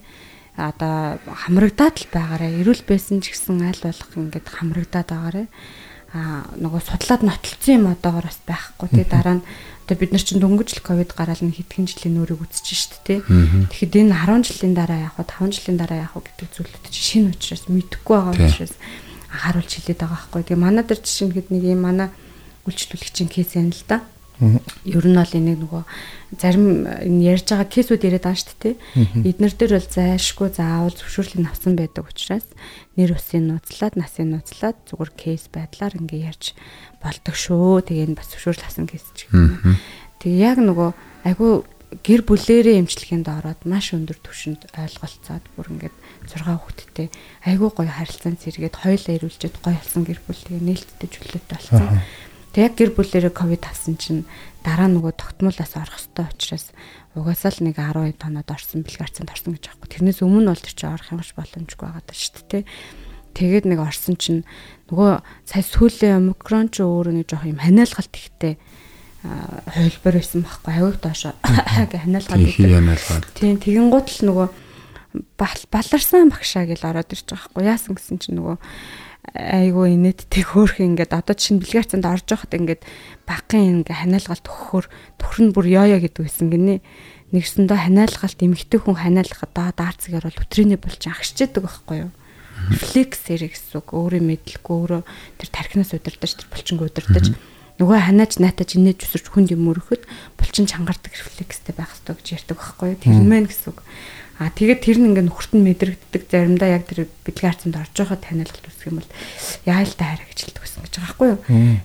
одоо 0.58 1.16
хамрагдаад 1.24 1.96
л 1.96 2.08
байгаарэ. 2.12 2.60
Эрүүл 2.60 2.84
байсан 2.84 3.24
ч 3.24 3.32
гэсэн 3.32 3.64
аль 3.64 3.80
болох 3.80 4.10
ингээд 4.12 4.48
хамрагдаад 4.50 5.08
байгаарэ 5.08 5.44
а 6.10 6.42
нөгөө 6.58 6.80
судлаад 6.82 7.22
нотолцсон 7.22 7.74
юм 7.74 7.86
одоогоор 7.94 8.26
бас 8.26 8.40
байхгүй. 8.42 8.88
Тий 8.90 9.06
дараа 9.06 9.38
нь 9.38 9.46
одоо 9.86 9.96
бид 9.98 10.10
нар 10.10 10.22
чинь 10.22 10.42
дөнгөж 10.42 10.70
л 10.78 10.86
ковид 10.86 11.14
гараад 11.14 11.42
нэг 11.42 11.54
хэдхэн 11.58 11.86
жилийн 11.86 12.14
нөрөг 12.18 12.42
үзчихэж 12.46 12.78
штэ 12.78 12.98
тий 13.06 13.18
Тэгэхэд 13.22 14.10
энэ 14.10 14.14
10 14.26 14.42
жилийн 14.46 14.74
дараа 14.74 14.98
яах 15.06 15.18
вэ 15.18 15.26
5 15.26 15.54
жилийн 15.54 15.78
дараа 15.78 15.98
яах 16.06 16.14
вэ 16.18 16.26
гэдэг 16.26 16.48
зүйлүүд 16.50 16.86
чинь 16.90 17.30
шинэ 17.30 17.30
учраас 17.34 17.64
мэдэхгүй 17.70 18.16
байгаа 18.18 18.34
учраас 18.42 18.74
анхааруулж 19.30 19.70
хэлээд 19.70 20.00
байгаа 20.02 20.18
байхгүй. 20.18 20.42
Тэгээ 20.50 20.58
манай 20.62 20.84
дээр 20.86 21.00
жишээ 21.02 21.26
нь 21.30 21.34
нэг 21.54 21.64
юм 21.70 21.82
манай 21.86 22.08
үйлчлүүлэгчийн 22.66 23.30
кейс 23.30 23.54
юм 23.54 23.70
л 23.70 23.82
да. 23.86 24.02
Ер 24.88 25.04
нь 25.04 25.16
бол 25.20 25.36
энийг 25.36 25.58
нөгөө 25.60 25.82
зарим 26.40 26.88
ярьж 27.20 27.46
байгаа 27.52 27.68
кейсүүд 27.68 28.06
яриад 28.08 28.24
байгаа 28.24 28.40
шүү 28.40 28.58
дээ. 28.60 28.74
Эднэр 29.20 29.52
дээр 29.52 29.72
бол 29.76 29.88
зайлшгүй 29.92 30.48
заавал 30.56 30.96
зөвшөөрлийг 30.96 31.44
авсан 31.44 31.76
байдаг 31.76 32.08
учраас 32.08 32.48
нэр 32.96 33.12
усын 33.12 33.52
нууцлаад, 33.52 34.00
насын 34.00 34.32
нууцлаад 34.32 34.80
зүгээр 34.88 35.12
кейс 35.12 35.44
байдлаар 35.52 36.00
ингээ 36.00 36.32
ярьж 36.32 36.56
болдог 37.04 37.36
шүү. 37.36 37.84
Тэгээ 37.84 38.06
энэ 38.08 38.16
бас 38.16 38.32
зөвшөөрөл 38.32 38.64
авсан 38.64 38.88
кейс 38.88 39.04
ч 39.12 39.28
юм. 39.28 39.76
Тэгээ 40.24 40.40
яг 40.40 40.58
нөгөө 40.64 40.90
айгүй 41.28 41.52
гэр 41.90 42.22
бүлэрээ 42.22 42.78
эмчилгээнд 42.86 43.26
ороод 43.26 43.66
маш 43.66 43.90
өндөр 43.90 44.22
түвшинд 44.22 44.70
ойлголцоод 44.78 45.42
бүр 45.58 45.66
ингээд 45.74 45.96
6 46.30 46.46
хүүхэдтэй 46.46 47.10
айгүй 47.50 47.70
гоё 47.74 47.90
харилцаан 47.90 48.38
зэрэгэд 48.38 48.78
хоёулаа 48.78 49.14
ирүүлжэд 49.18 49.58
гоё 49.58 49.74
болсон 49.74 50.06
гэр 50.06 50.22
бүл 50.22 50.38
тэгээ 50.38 50.62
нээлттэй 50.70 51.08
чөлөөтэй 51.10 51.50
болсон. 51.50 51.98
Тэг 52.50 52.60
яг 52.66 52.74
гэр 52.74 52.90
бүлэрээ 52.98 53.32
ковид 53.32 53.62
авсан 53.62 53.94
чинь 53.94 54.26
дараа 54.66 54.90
нөгөө 54.90 55.14
тогтмолоос 55.14 55.74
орох 55.78 55.98
хэвээр 56.02 56.34
учраас 56.34 56.66
угаасаа 57.14 57.54
л 57.54 57.64
нэг 57.70 57.78
12 57.78 58.18
тоноод 58.18 58.48
орсон 58.50 58.82
бэлгаарцанд 58.82 59.30
орсон 59.30 59.54
гэж 59.54 59.70
аахгүй. 59.70 59.88
Тэрнээс 59.90 60.20
өмнө 60.26 60.50
бол 60.50 60.64
тэр 60.66 60.74
чинь 60.74 60.90
орох 60.90 61.08
юмш 61.14 61.30
боломжгүй 61.38 61.86
байгаа 61.86 62.02
даа 62.02 62.18
шүү 62.18 62.42
дээ. 62.50 62.64
Тэгээд 63.38 63.66
нэг 63.70 63.78
орсон 63.78 64.18
чинь 64.18 64.42
нөгөө 64.90 65.22
сая 65.46 65.62
сүүлийн 65.62 66.34
омикрон 66.34 66.74
ч 66.74 66.82
өөрөө 66.82 67.14
нэг 67.14 67.30
жоох 67.30 67.46
юм 67.46 67.62
ханиалгалт 67.62 68.10
ихтэй 68.10 68.58
хувилбар 69.22 70.14
байсан 70.16 70.42
байхгүй 70.42 70.72
авиг 70.74 70.96
доошо 71.04 71.36
гэ 71.44 71.98
ханиалгаад 72.02 72.40
тийм 73.36 73.60
тэгэн 73.60 73.92
гут 73.92 74.08
л 74.08 74.26
нөгөө 74.32 74.48
баларсан 75.36 76.32
багшаа 76.32 76.64
гэл 76.64 76.88
ороод 76.88 77.12
байгаа 77.12 77.36
байхгүй 77.36 77.64
яасан 77.68 77.94
гэсэн 78.00 78.16
чинь 78.16 78.40
нөгөө 78.40 78.56
айгүй 79.34 79.94
инээдтэй 79.94 80.42
хөөх 80.42 80.82
ингээд 80.82 81.14
одоо 81.14 81.34
чинь 81.38 81.62
бэлгэрцэнд 81.62 82.02
орж 82.02 82.26
байхад 82.26 82.54
ингээд 82.54 82.82
багын 83.28 83.86
ингээ 83.86 83.96
ханиалгалт 84.02 84.46
өгөхөөр 84.46 84.86
төхөр 85.22 85.40
нь 85.46 85.54
бүр 85.54 85.66
ёо 85.70 85.86
ёо 85.86 86.00
гэдэг 86.02 86.22
байсан 86.26 86.50
гинэ. 86.50 86.82
Нэгсэндээ 87.30 87.78
ханиалгалт 87.78 88.40
эмгтэй 88.42 88.80
хүн 88.82 88.96
ханиалгахад 88.98 89.52
даа 89.54 89.70
даарцгаар 89.70 90.26
бол 90.26 90.42
өтрийний 90.42 90.78
болж 90.80 91.02
агшиж 91.06 91.46
яадаг 91.46 91.62
байхгүй 91.62 91.96
юу? 92.08 92.10
Рефлекс 92.74 93.22
хэрэг 93.30 93.54
гэсэн 93.54 93.78
үг. 93.78 93.88
Өөрөө 93.94 94.22
мэдлэхгүй 94.26 94.74
өөрөө 94.74 95.02
тэр 95.38 95.48
тархинаас 95.54 95.94
удирдах 95.94 96.34
тэр 96.34 96.50
булчинг 96.50 96.82
удирдах 96.82 97.38
нөгөө 97.80 97.98
ханааж 98.12 98.36
наатаж 98.44 98.76
инээж 98.76 99.08
өсөж 99.08 99.32
хүнд 99.32 99.56
юм 99.56 99.72
өрөхөд 99.72 100.04
булчин 100.36 100.68
чангардаг 100.68 101.16
рефлекстэй 101.16 101.72
байх 101.72 101.88
хэрэгтэй 101.96 102.12
гэж 102.12 102.26
ярьдаг 102.44 102.56
байхгүй 102.60 102.88
юу? 102.92 103.00
Тэр 103.00 103.24
мэн 103.24 103.48
гэсэн 103.48 103.72
үг. 103.72 103.80
А 104.40 104.48
тэгээд 104.48 104.80
тэр 104.80 104.96
нь 105.04 105.12
ингээ 105.12 105.28
нөхөрт 105.28 105.52
нь 105.52 105.66
мэдрэгддэг 105.68 106.22
заримдаа 106.32 106.80
яг 106.80 106.88
тэр 106.88 107.12
бэлгийн 107.28 107.44
харцанд 107.52 107.76
орж 107.76 107.92
байхад 107.92 108.24
таниалгалт 108.24 108.64
үүсэх 108.64 108.88
юм 108.88 109.04
бол 109.04 109.10
яайлтаа 109.68 110.16
хараа 110.16 110.28
гэж 110.32 110.38
хэлдэг 110.48 110.62
байсан 110.64 110.80
гэж 110.80 110.92
байгаа 110.96 111.04
байхгүй 111.04 111.28
юу. 111.28 111.40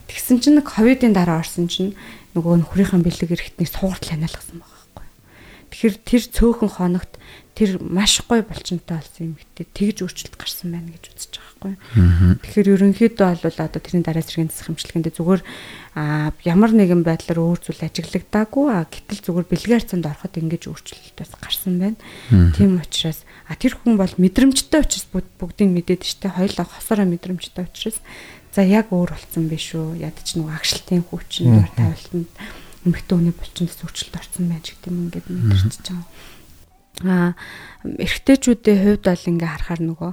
Тэгсэн 0.07 0.37
чинь 0.39 0.55
нэг 0.55 0.65
ковидын 0.71 1.11
дараа 1.11 1.43
орсон 1.43 1.67
чинь 1.67 1.99
нөгөө 2.31 2.63
нөхрийнхээ 2.63 3.03
бэлэг 3.03 3.29
таниалгасан 3.99 4.63
байгаа 4.63 4.71
байхгүй 4.71 4.71
юу. 4.71 4.74
Тэгэхээр 5.75 5.95
тэр 6.07 6.23
цөөхөн 6.31 6.71
хоногт 6.71 7.19
тэр 7.51 7.83
маш 7.83 8.23
гой 8.23 8.47
болчонтой 8.47 8.95
болсон 8.95 9.31
юм 9.31 9.33
гэдэг 9.35 9.67
тэгж 9.75 9.97
өөрчлөлт 10.07 10.35
гарсан 10.39 10.71
байна 10.71 10.95
гэж 10.95 11.03
үзэж 11.11 11.33
байгаа 11.35 11.75
байхгүй. 11.75 12.39
Тэгэхээр 12.43 12.71
ерөнхийдөө 12.79 13.27
бол 13.43 13.59
одоо 13.59 13.81
тэрний 13.83 14.03
дараа 14.07 14.23
зэргийн 14.23 14.51
засах 14.51 14.71
хэмжлэгэндээ 14.71 15.13
зүгээр 15.19 15.41
ямар 16.47 16.71
нэгэн 16.75 17.03
байдлаар 17.03 17.39
өөр 17.43 17.59
зүйл 17.59 17.88
ажиглагдаагүй 17.91 18.65
а 18.71 18.88
гэтэл 18.88 19.23
зүгээр 19.27 19.47
бэлгийн 19.51 19.75
харцанд 19.83 20.07
ороход 20.07 20.35
ингэж 20.39 20.63
өөрчлөлт 20.71 21.15
бас 21.19 21.31
гарсан 21.43 21.75
байна. 21.79 21.99
Тийм 22.55 22.79
учраас 22.79 23.27
а 23.47 23.59
тэр 23.59 23.75
хүн 23.75 23.99
бол 23.99 24.13
мэдрэмжтэй 24.15 24.79
учраас 24.79 25.07
бүгдийг 25.11 25.69
мэдээд 25.75 26.07
штэ 26.07 26.39
хоёлаа 26.39 26.67
хосороо 26.67 27.03
мэдрэмжтэй 27.03 27.67
учраас 27.67 27.99
за 28.55 28.63
яг 28.63 28.95
өөр 28.95 29.11
болсон 29.11 29.51
биш 29.51 29.75
үү 29.75 29.99
яд 29.99 30.15
ч 30.23 30.39
нэг 30.39 30.55
агшлтын 30.55 31.03
хүчин 31.03 31.59
дор 31.59 31.71
тавилтанд 31.75 32.31
эмэгтэй 32.86 33.15
хүний 33.17 33.36
булчинд 33.36 33.74
өөрчлөлт 33.74 34.15
орсон 34.15 34.45
байж 34.50 34.65
гэдэг 34.71 34.89
юм 34.89 35.00
ингээд 35.10 35.28
мэдэрч 35.28 35.86
байгаа. 35.89 36.06
А 37.04 37.36
эрэгтэйчүүдийн 37.84 38.80
хувьд 38.80 39.04
бол 39.04 39.30
ингээ 39.36 39.52
харахаар 39.52 39.82
нөгөө 39.84 40.12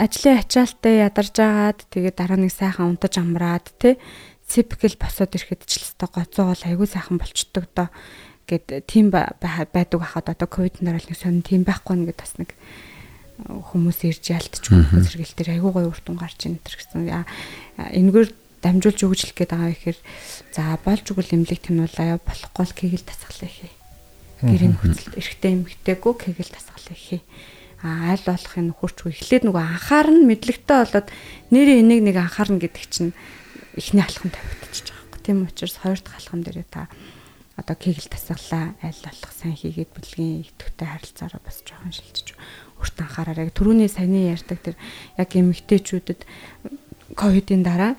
ажлын 0.00 0.40
ачаалттай 0.40 0.94
ядарж 1.04 1.36
агаад 1.36 1.80
тэгээд 1.92 2.16
дараа 2.16 2.38
нэг 2.40 2.52
сайхан 2.54 2.96
унтаж 2.96 3.20
амраад 3.20 3.66
тий 3.76 4.00
ципикл 4.48 4.96
босоод 4.96 5.36
ирэхэд 5.36 5.68
ч 5.68 5.80
л 5.80 5.84
өстой 5.84 6.08
гоцоо 6.08 6.44
бол 6.48 6.64
айгүй 6.64 6.88
сайхан 6.88 7.20
болчдөг 7.20 7.64
доо 7.76 7.88
гэд 8.48 8.88
тийм 8.88 9.12
байдаг 9.12 10.00
байхад 10.00 10.32
одоо 10.32 10.48
ковид 10.48 10.80
нар 10.80 10.96
л 10.96 11.08
нэг 11.08 11.18
сонь 11.20 11.44
тийм 11.44 11.68
байхгүй 11.68 12.08
нэгэд 12.08 12.20
бас 12.20 12.34
нэг 12.40 12.50
хүмүүс 13.42 13.98
ирж 14.08 14.24
ялтчихгүй 14.32 15.02
зэрэгэл 15.02 15.36
дээр 15.36 15.50
айгүй 15.56 15.70
гоё 15.72 15.92
дүн 15.92 16.18
гарч 16.20 16.46
ийн 16.46 16.60
тэр 16.62 16.76
гэсэн. 16.78 17.26
Энэгээр 17.80 18.28
дамжуулж 18.62 19.00
өгжлөх 19.02 19.34
гээд 19.34 19.52
байгаа 19.52 19.72
ихэр 19.74 19.98
за 20.54 20.78
болж 20.86 21.04
өгөл 21.10 21.34
эмнэлэг 21.34 21.60
тэмүүлээ 21.66 22.22
болохгүй 22.22 22.64
л 22.64 22.78
кегэл 22.78 23.04
тасгалаа 23.04 23.50
ихэ. 23.50 23.70
Гэрийн 24.42 24.76
хөцөлт 24.78 25.18
эрэгтэй 25.18 25.50
эмэгтэйгөө 25.58 26.14
кегэл 26.16 26.50
тасгалаа 26.54 26.94
ихэ. 26.94 27.18
А 27.82 28.14
аль 28.14 28.22
болохын 28.22 28.70
хурцгүй 28.78 29.10
эхлээд 29.10 29.50
нөгөө 29.50 29.62
анхаарна 29.62 30.22
мэдлэгтэй 30.22 30.78
болоод 30.86 31.08
нэрээ 31.50 31.82
энийг 31.82 32.00
нэг 32.06 32.16
анхаарна 32.22 32.62
гэдэг 32.62 32.84
чинь 32.86 33.10
эхний 33.74 34.06
алхам 34.06 34.30
тавигдчихж 34.30 34.94
байгаа 34.94 35.18
юм. 35.18 35.22
Тийм 35.26 35.38
учраас 35.50 35.76
хоёр 35.82 35.98
дахь 35.98 36.18
алхам 36.22 36.46
дээрээ 36.46 36.66
та 36.70 36.86
одоо 37.58 37.74
кегэл 37.74 38.06
тасгалаа 38.06 38.78
аль 38.78 39.02
болох 39.02 39.32
сайн 39.34 39.58
хийгээд 39.58 39.90
бүлгийн 39.90 40.46
идэвхтэй 40.46 40.88
харилцаараа 40.88 41.42
бас 41.42 41.58
жоохон 41.66 41.90
шилжиж 41.90 42.38
өөрт 42.78 42.96
анхаараа. 43.02 43.50
Төрөүний 43.50 43.90
саяны 43.90 44.30
ярьдаг 44.30 44.58
тэр 44.62 44.76
яг 45.18 45.30
эмэгтэйчүүдэд 45.34 46.20
ковидын 47.14 47.62
дараа 47.62 47.98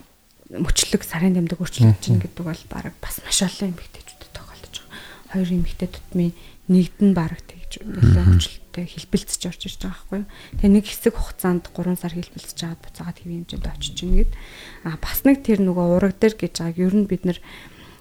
мөчлөг 0.53 1.01
сарын 1.01 1.33
дамдаг 1.33 1.57
өөрчлөлт 1.57 1.97
чинь 2.03 2.21
гэдэг 2.21 2.45
бол 2.45 2.63
баг 2.69 2.93
бас 3.01 3.17
маш 3.25 3.41
олон 3.41 3.73
эмэгтэйчүүдэд 3.73 4.31
тохиолдож 4.37 4.75
байгаа. 4.85 5.33
Хоёр 5.33 5.49
эмэгтэй 5.49 5.89
тутмын 5.89 6.31
нэгд 6.69 6.97
нь 7.01 7.17
баг 7.17 7.41
тэгж 7.41 7.81
нэлээд 7.81 8.29
өөрчлөлттэй 8.37 8.85
хэлбэлцэж 8.85 9.41
орж 9.49 9.61
ирж 9.65 9.79
байгаа 9.81 9.97
байхгүй 9.97 10.19
юу. 10.21 10.29
Тэгээ 10.61 10.73
нэг 10.77 10.85
хэсэг 10.85 11.13
хугацаанд 11.17 11.63
3 11.73 11.97
сар 11.97 12.13
хэлбэлцэж 12.13 12.59
аваад 12.63 12.81
буцаагаад 12.85 13.17
хэвийн 13.17 13.41
хэмжээнд 13.49 13.67
очиж 13.67 13.97
ийн 14.05 14.13
гэд. 14.21 14.31
А 14.85 14.89
бас 15.01 15.19
нэг 15.25 15.37
тэр 15.41 15.59
нөгөө 15.65 15.85
ураг 15.97 16.13
дээр 16.21 16.35
гэж 16.37 16.53
байгааг 16.61 16.77
ер 16.85 16.93
нь 16.93 17.09
бид 17.09 17.23
нар 17.25 17.39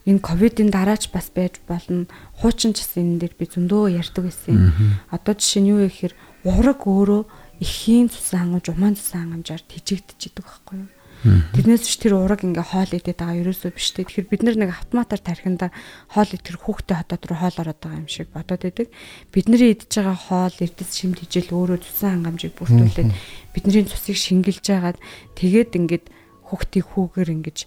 энэ 0.05 0.21
ковидын 0.21 0.69
дараач 0.69 1.09
бас 1.09 1.33
байж 1.33 1.57
болно. 1.65 2.05
Хуучин 2.37 2.77
ч 2.77 2.85
гэсэн 2.85 3.17
энэ 3.17 3.21
дээр 3.27 3.35
би 3.39 3.45
зөндөө 3.49 3.97
ярьдаг 3.97 4.29
байсан. 4.29 4.77
Одоо 5.09 5.33
жишээ 5.35 5.63
нь 5.63 5.71
юу 5.73 5.81
гэхээр 5.89 6.15
ураг 6.45 6.85
өөрөө 6.85 7.23
эхийн 7.63 8.11
цусан 8.11 8.53
хангамж, 8.53 8.67
умаан 8.75 8.99
цусан 8.99 9.31
хангамжаар 9.31 9.63
тижигдэж 9.63 10.21
идэг 10.27 10.43
байхгүй 10.43 10.77
юу? 10.83 10.91
Тэрнээс 11.23 11.87
ч 11.87 12.03
тэр 12.03 12.19
ураг 12.19 12.43
ингээ 12.43 12.67
хоол 12.67 12.91
идээд 12.91 13.19
байгаа 13.23 13.41
ерөөсөө 13.47 13.71
биш 13.71 13.95
тэ. 13.95 14.03
Тэгэхээр 14.03 14.27
бид 14.27 14.43
нар 14.43 14.57
нэг 14.59 14.71
автоматар 14.75 15.23
тархинда 15.23 15.71
хоол 16.11 16.31
идэх 16.35 16.59
хүүхдээ 16.59 16.97
хотод 16.99 17.23
руу 17.31 17.39
хоол 17.39 17.57
ороод 17.63 17.79
байгаа 17.79 18.01
юм 18.03 18.11
шиг 18.11 18.29
бодоод 18.35 18.63
идэг. 18.67 18.89
Бидний 19.31 19.71
идж 19.71 19.87
байгаа 19.87 20.19
хоол 20.19 20.57
эрдэс 20.59 20.91
шимт 20.91 21.23
хижээл 21.23 21.55
өөрөө 21.55 21.79
цусан 21.79 22.11
хангамжийг 22.27 22.59
бүртгүүлээд 22.59 23.11
бидний 23.55 23.85
цусыг 23.87 24.19
шингэлж 24.19 24.67
байгаад 24.67 24.99
тэгээд 25.39 25.71
ингээд 25.79 26.05
хүүхдийг 26.51 26.87
хүүгээр 26.91 27.31
ингэж 27.39 27.59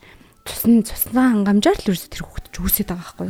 цусны 0.45 0.85
цуснаа 0.85 1.33
хангамжаар 1.33 1.79
л 1.79 1.87
ерөөсөө 1.89 2.11
тэр 2.11 2.23
хүүхд 2.27 2.45
ч 2.51 2.55
үүсээд 2.61 2.89
байгаа 2.91 3.01
байхгүй. 3.01 3.27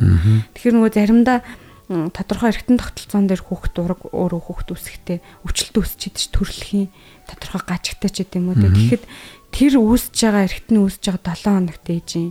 Тэгэхээр 0.52 0.74
нөгөө 0.76 0.92
заримдаа 0.92 1.38
тодорхой 1.86 2.50
эргэтэн 2.50 2.82
тогтолцоон 2.82 3.26
дээр 3.30 3.42
хүүхд 3.46 3.74
ураг 3.78 4.00
өөрөө 4.10 4.40
хүүхд 4.42 4.68
үсэхтэй 4.74 5.18
өвчлөлт 5.46 5.76
үүсчихэд 5.80 6.16
ч 6.18 6.22
төрөлхийн 6.34 6.90
тодорхой 7.30 7.62
гажигтай 7.62 8.10
ч 8.10 8.16
гэдэм 8.26 8.50
үү. 8.50 8.56
Тэгэхэд 8.58 9.04
тэр 9.56 9.80
үүсэж 9.80 10.16
байгаа 10.20 10.44
эргэтэн 10.52 10.76
үүсэж 10.84 11.04
байгаа 11.16 11.32
7 11.32 11.48
хоногт 11.48 11.88
ээжийн 11.88 12.30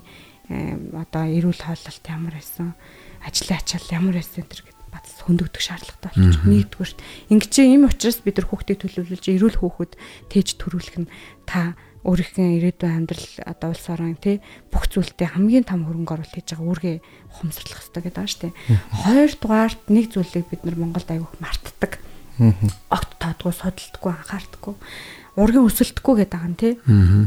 одоо 0.94 1.24
эрүүл 1.26 1.58
хооллолт 1.58 2.06
ямар 2.06 2.38
байсан 2.38 2.78
ажлын 3.26 3.58
ачаал 3.58 3.90
ямар 3.90 4.16
байсан 4.22 4.46
тэр 4.46 4.62
гэд 4.62 4.80
бац 4.94 5.10
хөндөгдөх 5.26 5.64
шаардлагатай 5.66 6.14
болчих. 6.14 6.46
Нэгдүгürt 6.46 7.00
ингэж 7.34 7.54
ийм 7.66 7.90
учраас 7.90 8.22
бид 8.22 8.38
нар 8.38 8.46
хүүхдийг 8.46 8.78
төлөвлөж 8.78 9.26
эрүүл 9.26 9.58
хүүхэд 9.58 9.94
тээж 10.30 10.48
төрүүлэх 10.62 10.98
нь 11.02 11.10
та 11.50 11.74
өөрийнхөө 12.06 12.46
ирээдүйн 12.62 12.94
амьдрал 12.94 13.30
одоо 13.50 13.74
улс 13.74 13.86
орон 13.90 14.14
тий 14.22 14.38
бүх 14.70 14.86
зүйлтэй 14.94 15.34
хамгийн 15.34 15.66
том 15.66 15.90
хөрөнгө 15.90 16.22
оруулалт 16.22 16.38
хийж 16.38 16.54
байгаа 16.54 16.70
үүргээ 16.70 16.98
ухамсарлах 17.34 17.82
хэрэгтэй 17.82 18.04
гэдэг 18.06 18.30
шүү 18.30 18.42
дээ. 18.46 18.54
Хоёрдугаарт 19.02 19.82
нэг 19.90 20.06
зүйлийг 20.14 20.46
бид 20.54 20.62
нар 20.62 20.78
Монголд 20.78 21.10
аявуух 21.10 21.34
мартдаг. 21.42 21.98
Огт 22.94 23.12
тоодгүй, 23.18 23.54
судалдаггүй, 23.58 24.12
анхаардаггүй 24.14 24.76
ургийн 25.36 25.68
өсөлтгүй 25.68 26.24
гэдэг 26.24 26.32
байгаа 26.32 26.48
юм 26.48 26.56
тий. 26.56 26.74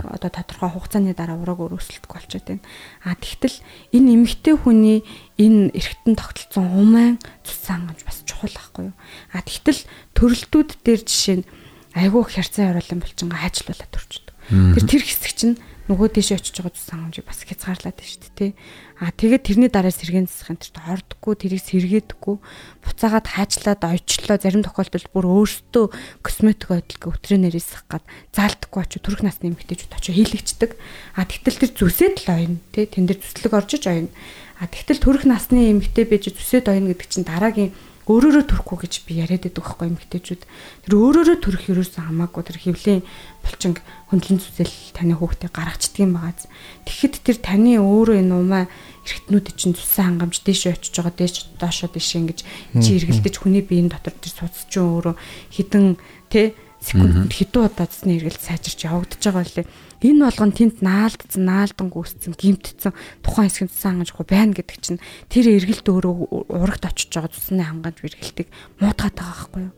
Одоо 0.08 0.30
тодорхой 0.32 0.70
хугацааны 0.72 1.12
дараа 1.12 1.36
ураг 1.36 1.60
өөр 1.60 1.76
өсөлтгүй 1.76 2.14
болчиход 2.16 2.48
байна. 2.48 2.64
А 3.04 3.12
тэгтэл 3.14 3.56
энэ 3.92 4.12
эмэгтэй 4.16 4.56
хүний 4.56 5.04
энэ 5.36 5.76
эргэтэн 5.76 6.16
тогтолцсон 6.16 6.66
умайн 6.72 7.20
цусан 7.44 7.84
хангамж 7.84 8.02
бас 8.08 8.18
чухал 8.24 8.52
байхгүй 8.56 8.84
юу? 8.88 8.96
А 9.32 9.44
тэгтэл 9.44 9.80
төрөлтүүд 10.16 10.70
дээр 10.84 11.00
жишээ 11.04 11.36
нь 11.44 11.48
айгүй 11.92 12.22
хярцан 12.24 12.72
харуулсан 12.72 13.00
болчингаа 13.04 13.40
хайчлуулаад 13.44 13.92
төрчдөг. 13.92 14.34
Тэр 14.48 14.84
тэр 14.88 15.02
хэсэг 15.04 15.32
чинь 15.36 15.56
нөгөө 15.88 16.08
дэше 16.12 16.36
очиж 16.36 16.60
байгаа 16.60 16.76
цус 16.76 16.92
хангамжийг 16.92 17.24
бас 17.24 17.40
хязгаарлаад 17.48 17.96
байна 17.96 18.12
шүү 18.12 18.20
дээ 18.20 18.36
тий. 18.36 18.52
А 19.00 19.08
тэгээд 19.08 19.42
тэрний 19.48 19.70
дараа 19.72 19.88
сэргэн 19.88 20.28
засахын 20.28 20.60
тэр 20.60 20.84
ордггүй 20.84 21.34
тэрийг 21.40 21.64
сэргээдэггүй 21.64 22.36
буцаагаад 22.84 23.26
хаачлаад 23.32 23.80
ойчлоо 23.88 24.36
зарим 24.36 24.62
тохиолдолд 24.68 25.08
бүр 25.16 25.26
өөртөө 25.32 25.84
косметик 26.20 26.68
ойдлог 26.76 27.02
өтрөө 27.08 27.38
нэрийсэх 27.40 27.88
гад 27.88 28.04
заалтдаггүй 28.36 28.80
очиж 28.84 29.00
төрөх 29.00 29.22
насны 29.24 29.48
эмэгтэйчүүд 29.48 29.96
очиж 29.96 30.12
хийлэгчдэг. 30.12 30.70
А 31.16 31.24
тэгтэл 31.24 31.60
тэр 31.64 31.72
зүсэд 31.72 32.16
л 32.28 32.28
ойно 32.36 32.56
тий. 32.76 32.84
Тэн 32.84 33.08
дээр 33.08 33.24
зүслэг 33.24 33.52
оржиж 33.56 33.88
ойно. 33.88 34.12
А 34.60 34.68
тэгтэл 34.68 35.00
төрөх 35.00 35.24
насны 35.24 35.72
эмэгтэй 35.72 36.04
байж 36.04 36.28
зүсэд 36.28 36.68
ойно 36.68 36.92
гэдэг 36.92 37.08
чинь 37.08 37.24
дараагийн 37.24 37.72
өөрөөрөө 38.08 38.44
төрөхгүй 38.48 38.78
гэж 38.88 38.94
би 39.04 39.20
яриад 39.20 39.44
байдаг 39.44 39.64
байхгүй 39.64 39.86
эмэгтэйчүүд. 39.92 40.42
Тэр 40.88 40.92
өөрөөрөө 40.96 41.36
төрөх 41.44 41.64
ерөөсөн 41.68 42.04
хамаагүй 42.08 42.42
тэр 42.48 42.58
хөвлийн 42.64 43.02
булчинг 43.44 43.78
хөндлөн 44.08 44.40
зүсэл 44.40 44.74
таны 44.96 45.14
хүүхдээ 45.20 45.50
гаргацдаг 45.52 46.00
юм 46.00 46.16
байгааз. 46.16 46.48
Тэгэхэд 46.88 47.14
тэр 47.20 47.36
таны 47.44 47.76
өөрөө 47.76 48.16
энэ 48.24 48.32
умаа 48.32 48.64
эргэтнүүд 49.04 49.46
чинь 49.56 49.76
цусан 49.76 50.16
хангамж 50.16 50.40
дээш 50.40 50.72
очиж 50.72 50.94
байгаа 50.96 51.14
дээш 51.16 51.36
доошоо 51.60 51.88
дээш 51.92 52.10
ингэж 52.16 52.38
чи 52.80 52.90
эргэлдэж 52.96 53.34
хүний 53.40 53.64
биеийн 53.64 53.92
дотор 53.92 54.16
тэр 54.16 54.32
цуц 54.32 54.68
чинь 54.68 54.84
өөрөө 54.84 55.14
хідэн 55.52 55.96
тэ 56.32 56.56
секунд 56.80 57.32
хэдэн 57.34 57.66
удаа 57.66 57.86
цэсний 57.90 58.22
эргэлт 58.22 58.42
сайжирч 58.42 58.86
явагдаж 58.86 59.18
байгаа 59.18 59.44
үлээ 59.44 59.66
энэ 59.98 60.22
болгон 60.30 60.52
тэнд 60.54 60.78
наалдсан 60.78 61.42
наалдан 61.42 61.88
гүйцсэн 61.90 62.34
гимтсэн 62.38 62.94
тухайн 63.26 63.50
хэсгийн 63.50 63.70
цусан 63.70 63.90
хангаж 63.98 64.10
байна 64.22 64.54
гэдэг 64.54 64.78
чинь 64.78 65.02
тэр 65.26 65.58
эргэлт 65.58 65.86
өөрөө 65.90 66.14
урагт 66.54 66.86
очиж 66.86 67.10
байгаа 67.10 67.34
цусны 67.34 67.66
хангаж 67.66 67.98
эргэлтийг 68.06 68.48
муутгаад 68.78 69.16
байгаа 69.18 69.34
байхгүй 69.42 69.62
юу. 69.66 69.74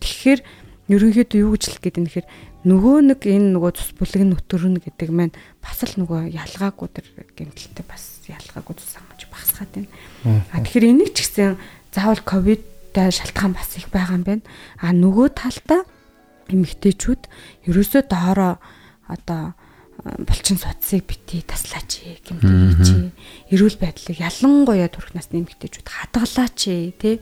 Тэгэхээр 0.00 0.40
ерөнхийдөө 0.88 1.40
юу 1.44 1.52
гэж 1.52 1.62
хэлэх 1.68 1.82
гээд 1.84 1.98
юм 2.00 2.04
нэхэр 2.08 2.26
нөгөө 2.64 2.96
нэг 3.12 3.20
энэ 3.28 3.48
нөгөө 3.54 3.72
цус 3.76 3.92
бүлэг 4.00 4.22
нөтөрнө 4.24 4.80
гэдэг 4.80 5.10
маань 5.12 5.36
бас 5.60 5.78
л 5.84 5.94
нөгөө 6.00 6.32
ялгаагүй 6.32 6.88
тэр 6.88 7.06
гэмтэлтэй 7.36 7.84
бас 7.84 8.24
ялгаагүй 8.24 8.72
цус 8.72 8.96
хангаж 8.96 9.22
багсгаад 9.28 9.70
байна. 9.76 9.92
А 10.48 10.64
тэгэхээр 10.64 10.90
энийг 10.96 11.12
ч 11.12 11.28
гэсэн 11.28 11.60
заавал 11.92 12.24
ковидтай 12.24 13.12
шалтгаан 13.12 13.52
бас 13.52 13.76
их 13.76 13.92
байгаа 13.92 14.16
юм 14.16 14.24
байна. 14.24 14.44
А 14.80 14.96
нөгөө 14.96 15.28
талдаа 15.36 15.84
эмэгтэйчүүд 16.52 17.22
ерөөсөө 17.68 18.02
доороо 18.08 18.58
одоо 19.08 19.54
булчин 19.98 20.56
судсыг 20.56 21.04
бити 21.06 21.42
таслаач 21.42 22.22
гэмтээч. 22.22 22.86
Эрүүл 23.50 23.78
байдлыг 23.82 24.18
ялангуяа 24.22 24.88
төрх 24.88 25.12
насны 25.12 25.42
эмэгтэйчүүд 25.42 25.88
хадгалаач 25.88 26.60
тий. 27.02 27.18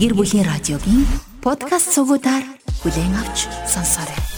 гэр 0.00 0.16
бүлийн 0.16 0.48
радиогийн 0.48 1.04
подкаст 1.44 1.92
цугуудаар 1.92 2.44
бүлээн 2.80 3.14
авч 3.20 3.44
сонсоорой. 3.68 4.33